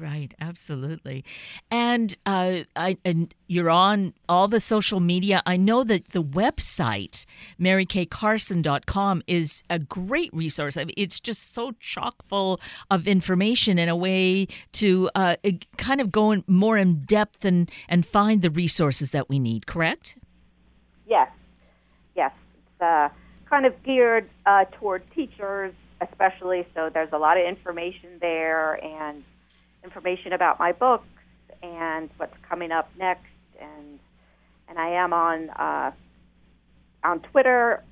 Right, 0.00 0.32
absolutely. 0.40 1.26
And 1.70 2.16
uh, 2.24 2.60
I 2.74 2.96
and 3.04 3.34
you're 3.48 3.68
on 3.68 4.14
all 4.30 4.48
the 4.48 4.58
social 4.58 4.98
media. 4.98 5.42
I 5.44 5.58
know 5.58 5.84
that 5.84 6.08
the 6.10 6.22
website 6.22 7.26
marykaycarson.com 7.60 9.22
is 9.26 9.62
a 9.68 9.78
great 9.78 10.32
resource. 10.32 10.78
I 10.78 10.84
mean, 10.84 10.94
it's 10.96 11.20
just 11.20 11.52
so 11.52 11.72
chock 11.80 12.26
full 12.26 12.62
of 12.90 13.06
information 13.06 13.78
in 13.78 13.90
a 13.90 13.96
way 13.96 14.48
to 14.72 15.10
uh, 15.14 15.36
kind 15.76 16.00
of 16.00 16.10
go 16.10 16.30
in 16.30 16.44
more 16.46 16.78
in 16.78 17.02
depth 17.02 17.44
and 17.44 17.70
and 17.86 18.06
find 18.06 18.40
the 18.40 18.50
resources 18.50 19.10
that 19.10 19.28
we 19.28 19.38
need. 19.38 19.66
Correct? 19.66 20.16
Yes, 21.06 21.28
yes. 22.16 22.32
It's 22.56 22.80
uh, 22.80 23.10
kind 23.50 23.66
of 23.66 23.82
geared 23.82 24.30
uh, 24.46 24.64
toward 24.72 25.02
teachers 25.14 25.74
especially. 26.00 26.66
So 26.74 26.90
there's 26.92 27.12
a 27.12 27.18
lot 27.18 27.36
of 27.38 27.46
information 27.46 28.18
there 28.20 28.82
and 28.84 29.24
information 29.84 30.32
about 30.32 30.58
my 30.58 30.72
books 30.72 31.06
and 31.62 32.10
what's 32.16 32.36
coming 32.48 32.72
up 32.72 32.90
next. 32.98 33.24
And 33.60 33.98
and 34.68 34.78
I 34.78 34.90
am 34.90 35.12
on 35.12 35.50
uh, 35.50 35.90
on 37.04 37.20
Twitter. 37.20 37.82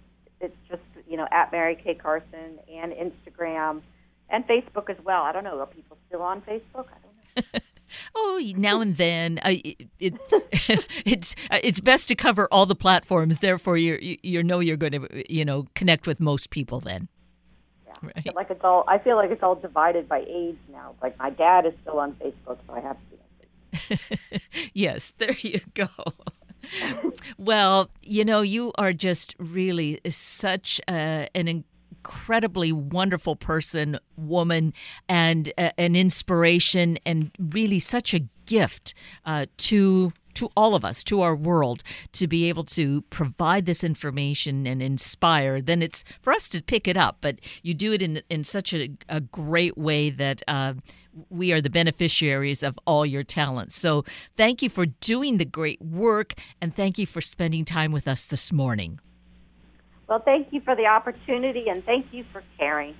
It's 0.41 0.57
just 0.69 0.83
you 1.09 1.17
know 1.17 1.27
at 1.31 1.53
Mary 1.53 1.77
Kay 1.77 1.95
Carson 1.95 2.59
and 2.73 2.93
Instagram 2.93 3.83
and 4.31 4.47
Facebook 4.47 4.89
as 4.89 4.97
well. 5.05 5.23
I 5.23 5.33
don't 5.33 5.45
know. 5.45 5.59
Are 5.59 5.67
people 5.67 5.99
still 6.07 6.23
on 6.23 6.41
Facebook? 6.43 6.87
I 6.87 6.99
don't 7.03 7.53
know. 7.55 7.61
oh, 8.15 8.41
now 8.57 8.81
and 8.81 8.97
then. 8.97 9.41
It, 9.45 9.89
it 9.99 10.15
it's 11.05 11.35
uh, 11.51 11.59
it's 11.63 11.81
best 11.81 12.09
to 12.09 12.15
cover 12.15 12.49
all 12.51 12.67
the 12.67 12.77
platforms. 12.77 13.39
Therefore, 13.39 13.77
you 13.77 14.19
you 14.23 14.43
know 14.43 14.61
you're 14.61 14.77
going 14.77 14.93
to 14.93 15.33
you 15.33 15.45
know 15.45 15.67
connect 15.75 16.07
with 16.07 16.21
most 16.21 16.51
people 16.51 16.81
then. 16.81 17.09
Right. 18.03 18.35
Like 18.35 18.51
it's 18.51 18.63
all. 18.63 18.85
I 18.87 18.99
feel 18.99 19.17
like 19.17 19.31
it's 19.31 19.43
all 19.43 19.55
divided 19.55 20.09
by 20.09 20.25
age 20.29 20.59
now. 20.71 20.95
Like 21.03 21.19
my 21.19 21.31
dad 21.31 21.67
is 21.67 21.73
still 21.83 21.99
on 21.99 22.13
Facebook, 22.15 22.59
so 22.67 22.73
I 22.73 22.81
have 22.81 22.97
to 22.97 23.03
be 23.11 23.17
on 23.17 23.99
Facebook. 23.99 24.41
yes, 24.73 25.13
there 25.19 25.35
you 25.41 25.61
go. 25.75 25.89
well, 27.39 27.91
you 28.03 28.25
know, 28.25 28.43
you 28.43 28.73
are 28.79 28.93
just 28.93 29.35
really 29.39 30.01
such 30.09 30.81
a, 30.89 31.29
an 31.35 31.49
incredibly 31.49 32.73
wonderful 32.73 33.37
person, 33.37 33.99
woman, 34.17 34.73
and 35.09 35.53
uh, 35.59 35.71
an 35.79 35.97
inspiration, 35.97 36.99
and 37.05 37.31
really 37.39 37.79
such 37.79 38.15
a 38.15 38.21
gift 38.47 38.95
uh, 39.25 39.47
to 39.57 40.13
to 40.39 40.49
all 40.57 40.75
of 40.75 40.85
us, 40.85 41.03
to 41.05 41.21
our 41.21 41.35
world, 41.35 41.83
to 42.13 42.29
be 42.29 42.49
able 42.49 42.65
to 42.65 43.03
provide 43.11 43.67
this 43.67 43.83
information 43.83 44.67
and 44.67 44.81
inspire, 44.81 45.61
then 45.61 45.83
it's 45.83 46.05
for 46.23 46.33
us 46.33 46.49
to 46.51 46.63
pick 46.63 46.87
it 46.87 46.97
up. 46.97 47.19
But 47.21 47.41
you 47.63 47.75
do 47.75 47.93
it 47.93 48.03
in 48.03 48.23
in 48.31 48.45
such 48.45 48.73
a, 48.73 48.91
a 49.09 49.21
great 49.21 49.77
way 49.77 50.11
that 50.11 50.43
uh, 50.47 50.75
we 51.29 51.53
are 51.53 51.61
the 51.61 51.71
beneficiaries 51.71 52.63
of 52.63 52.79
all 52.87 53.05
your 53.05 53.25
talents. 53.25 53.75
So 53.75 54.05
thank 54.37 54.63
you 54.63 54.71
for 54.71 54.87
doing 54.87 55.39
the 55.39 55.45
great 55.45 55.83
work, 55.83 56.35
and 56.61 56.75
thank 56.75 56.99
you 56.99 57.07
for 57.07 57.21
spending 57.21 57.65
time 57.65 57.91
with 57.91 58.07
us 58.07 58.27
this 58.27 58.53
morning. 58.53 59.01
Well, 60.09 60.23
thank 60.25 60.53
you 60.53 60.61
for 60.61 60.75
the 60.75 60.87
opportunity, 60.87 61.69
and 61.69 61.85
thank 61.85 62.07
you 62.13 62.25
for 62.33 62.43
caring. 62.59 62.95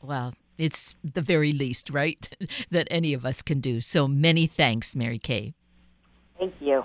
Well, 0.00 0.34
it's 0.56 0.94
the 1.02 1.20
very 1.20 1.52
least, 1.52 1.90
right, 1.90 2.28
that 2.70 2.86
any 2.90 3.12
of 3.12 3.26
us 3.26 3.42
can 3.42 3.60
do. 3.60 3.80
So 3.80 4.06
many 4.06 4.46
thanks, 4.46 4.94
Mary 4.94 5.18
Kay. 5.18 5.54
Thank 6.42 6.54
you. 6.60 6.84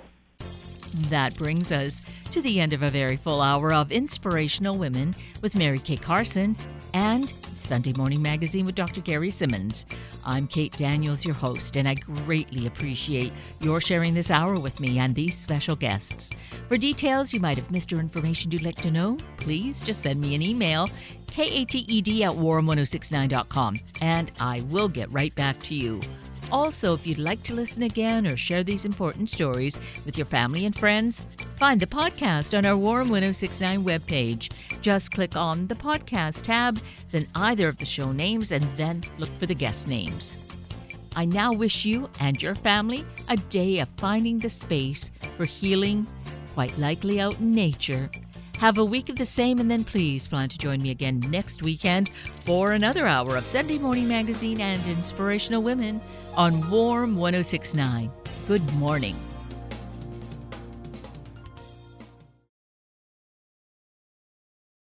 That 1.08 1.34
brings 1.34 1.72
us 1.72 2.00
to 2.30 2.40
the 2.40 2.60
end 2.60 2.72
of 2.72 2.84
a 2.84 2.90
very 2.90 3.16
full 3.16 3.40
hour 3.40 3.72
of 3.72 3.90
Inspirational 3.90 4.78
Women 4.78 5.16
with 5.42 5.56
Mary 5.56 5.80
Kay 5.80 5.96
Carson 5.96 6.56
and 6.94 7.28
Sunday 7.56 7.92
Morning 7.94 8.22
Magazine 8.22 8.66
with 8.66 8.76
Dr. 8.76 9.00
Gary 9.00 9.32
Simmons. 9.32 9.84
I'm 10.24 10.46
Kate 10.46 10.70
Daniels, 10.76 11.24
your 11.24 11.34
host, 11.34 11.76
and 11.76 11.88
I 11.88 11.94
greatly 11.94 12.68
appreciate 12.68 13.32
your 13.60 13.80
sharing 13.80 14.14
this 14.14 14.30
hour 14.30 14.54
with 14.60 14.78
me 14.78 15.00
and 15.00 15.12
these 15.12 15.36
special 15.36 15.74
guests. 15.74 16.30
For 16.68 16.76
details 16.76 17.32
you 17.32 17.40
might 17.40 17.56
have 17.56 17.72
missed 17.72 17.92
or 17.92 17.98
information 17.98 18.52
you'd 18.52 18.62
like 18.62 18.80
to 18.82 18.92
know, 18.92 19.18
please 19.38 19.82
just 19.82 20.02
send 20.02 20.20
me 20.20 20.36
an 20.36 20.42
email, 20.42 20.88
kated 21.26 21.74
at 22.22 22.32
warm1069.com, 22.32 23.80
and 24.02 24.30
I 24.38 24.60
will 24.68 24.88
get 24.88 25.12
right 25.12 25.34
back 25.34 25.58
to 25.62 25.74
you. 25.74 26.00
Also, 26.50 26.94
if 26.94 27.06
you'd 27.06 27.18
like 27.18 27.42
to 27.42 27.54
listen 27.54 27.82
again 27.82 28.26
or 28.26 28.36
share 28.36 28.64
these 28.64 28.86
important 28.86 29.28
stories 29.28 29.78
with 30.06 30.16
your 30.16 30.24
family 30.24 30.64
and 30.64 30.74
friends, 30.74 31.20
find 31.58 31.78
the 31.78 31.86
podcast 31.86 32.56
on 32.56 32.64
our 32.64 32.76
Warm 32.76 33.10
1069 33.10 33.84
webpage. 33.84 34.50
Just 34.80 35.12
click 35.12 35.36
on 35.36 35.66
the 35.66 35.74
podcast 35.74 36.42
tab, 36.42 36.80
then 37.10 37.26
either 37.34 37.68
of 37.68 37.76
the 37.76 37.84
show 37.84 38.12
names, 38.12 38.52
and 38.52 38.64
then 38.76 39.04
look 39.18 39.28
for 39.38 39.44
the 39.44 39.54
guest 39.54 39.88
names. 39.88 40.48
I 41.14 41.26
now 41.26 41.52
wish 41.52 41.84
you 41.84 42.08
and 42.20 42.42
your 42.42 42.54
family 42.54 43.04
a 43.28 43.36
day 43.36 43.80
of 43.80 43.88
finding 43.98 44.38
the 44.38 44.50
space 44.50 45.10
for 45.36 45.44
healing, 45.44 46.06
quite 46.54 46.76
likely 46.78 47.20
out 47.20 47.38
in 47.40 47.54
nature. 47.54 48.10
Have 48.58 48.78
a 48.78 48.84
week 48.84 49.08
of 49.08 49.16
the 49.16 49.24
same, 49.24 49.60
and 49.60 49.70
then 49.70 49.84
please 49.84 50.26
plan 50.26 50.48
to 50.48 50.58
join 50.58 50.80
me 50.80 50.90
again 50.90 51.20
next 51.28 51.62
weekend 51.62 52.08
for 52.44 52.72
another 52.72 53.06
hour 53.06 53.36
of 53.36 53.46
Sunday 53.46 53.78
Morning 53.78 54.08
Magazine 54.08 54.60
and 54.60 54.84
Inspirational 54.86 55.62
Women 55.62 56.00
on 56.38 56.70
Warm 56.70 57.16
1069. 57.16 58.10
Good 58.46 58.72
morning. 58.74 59.16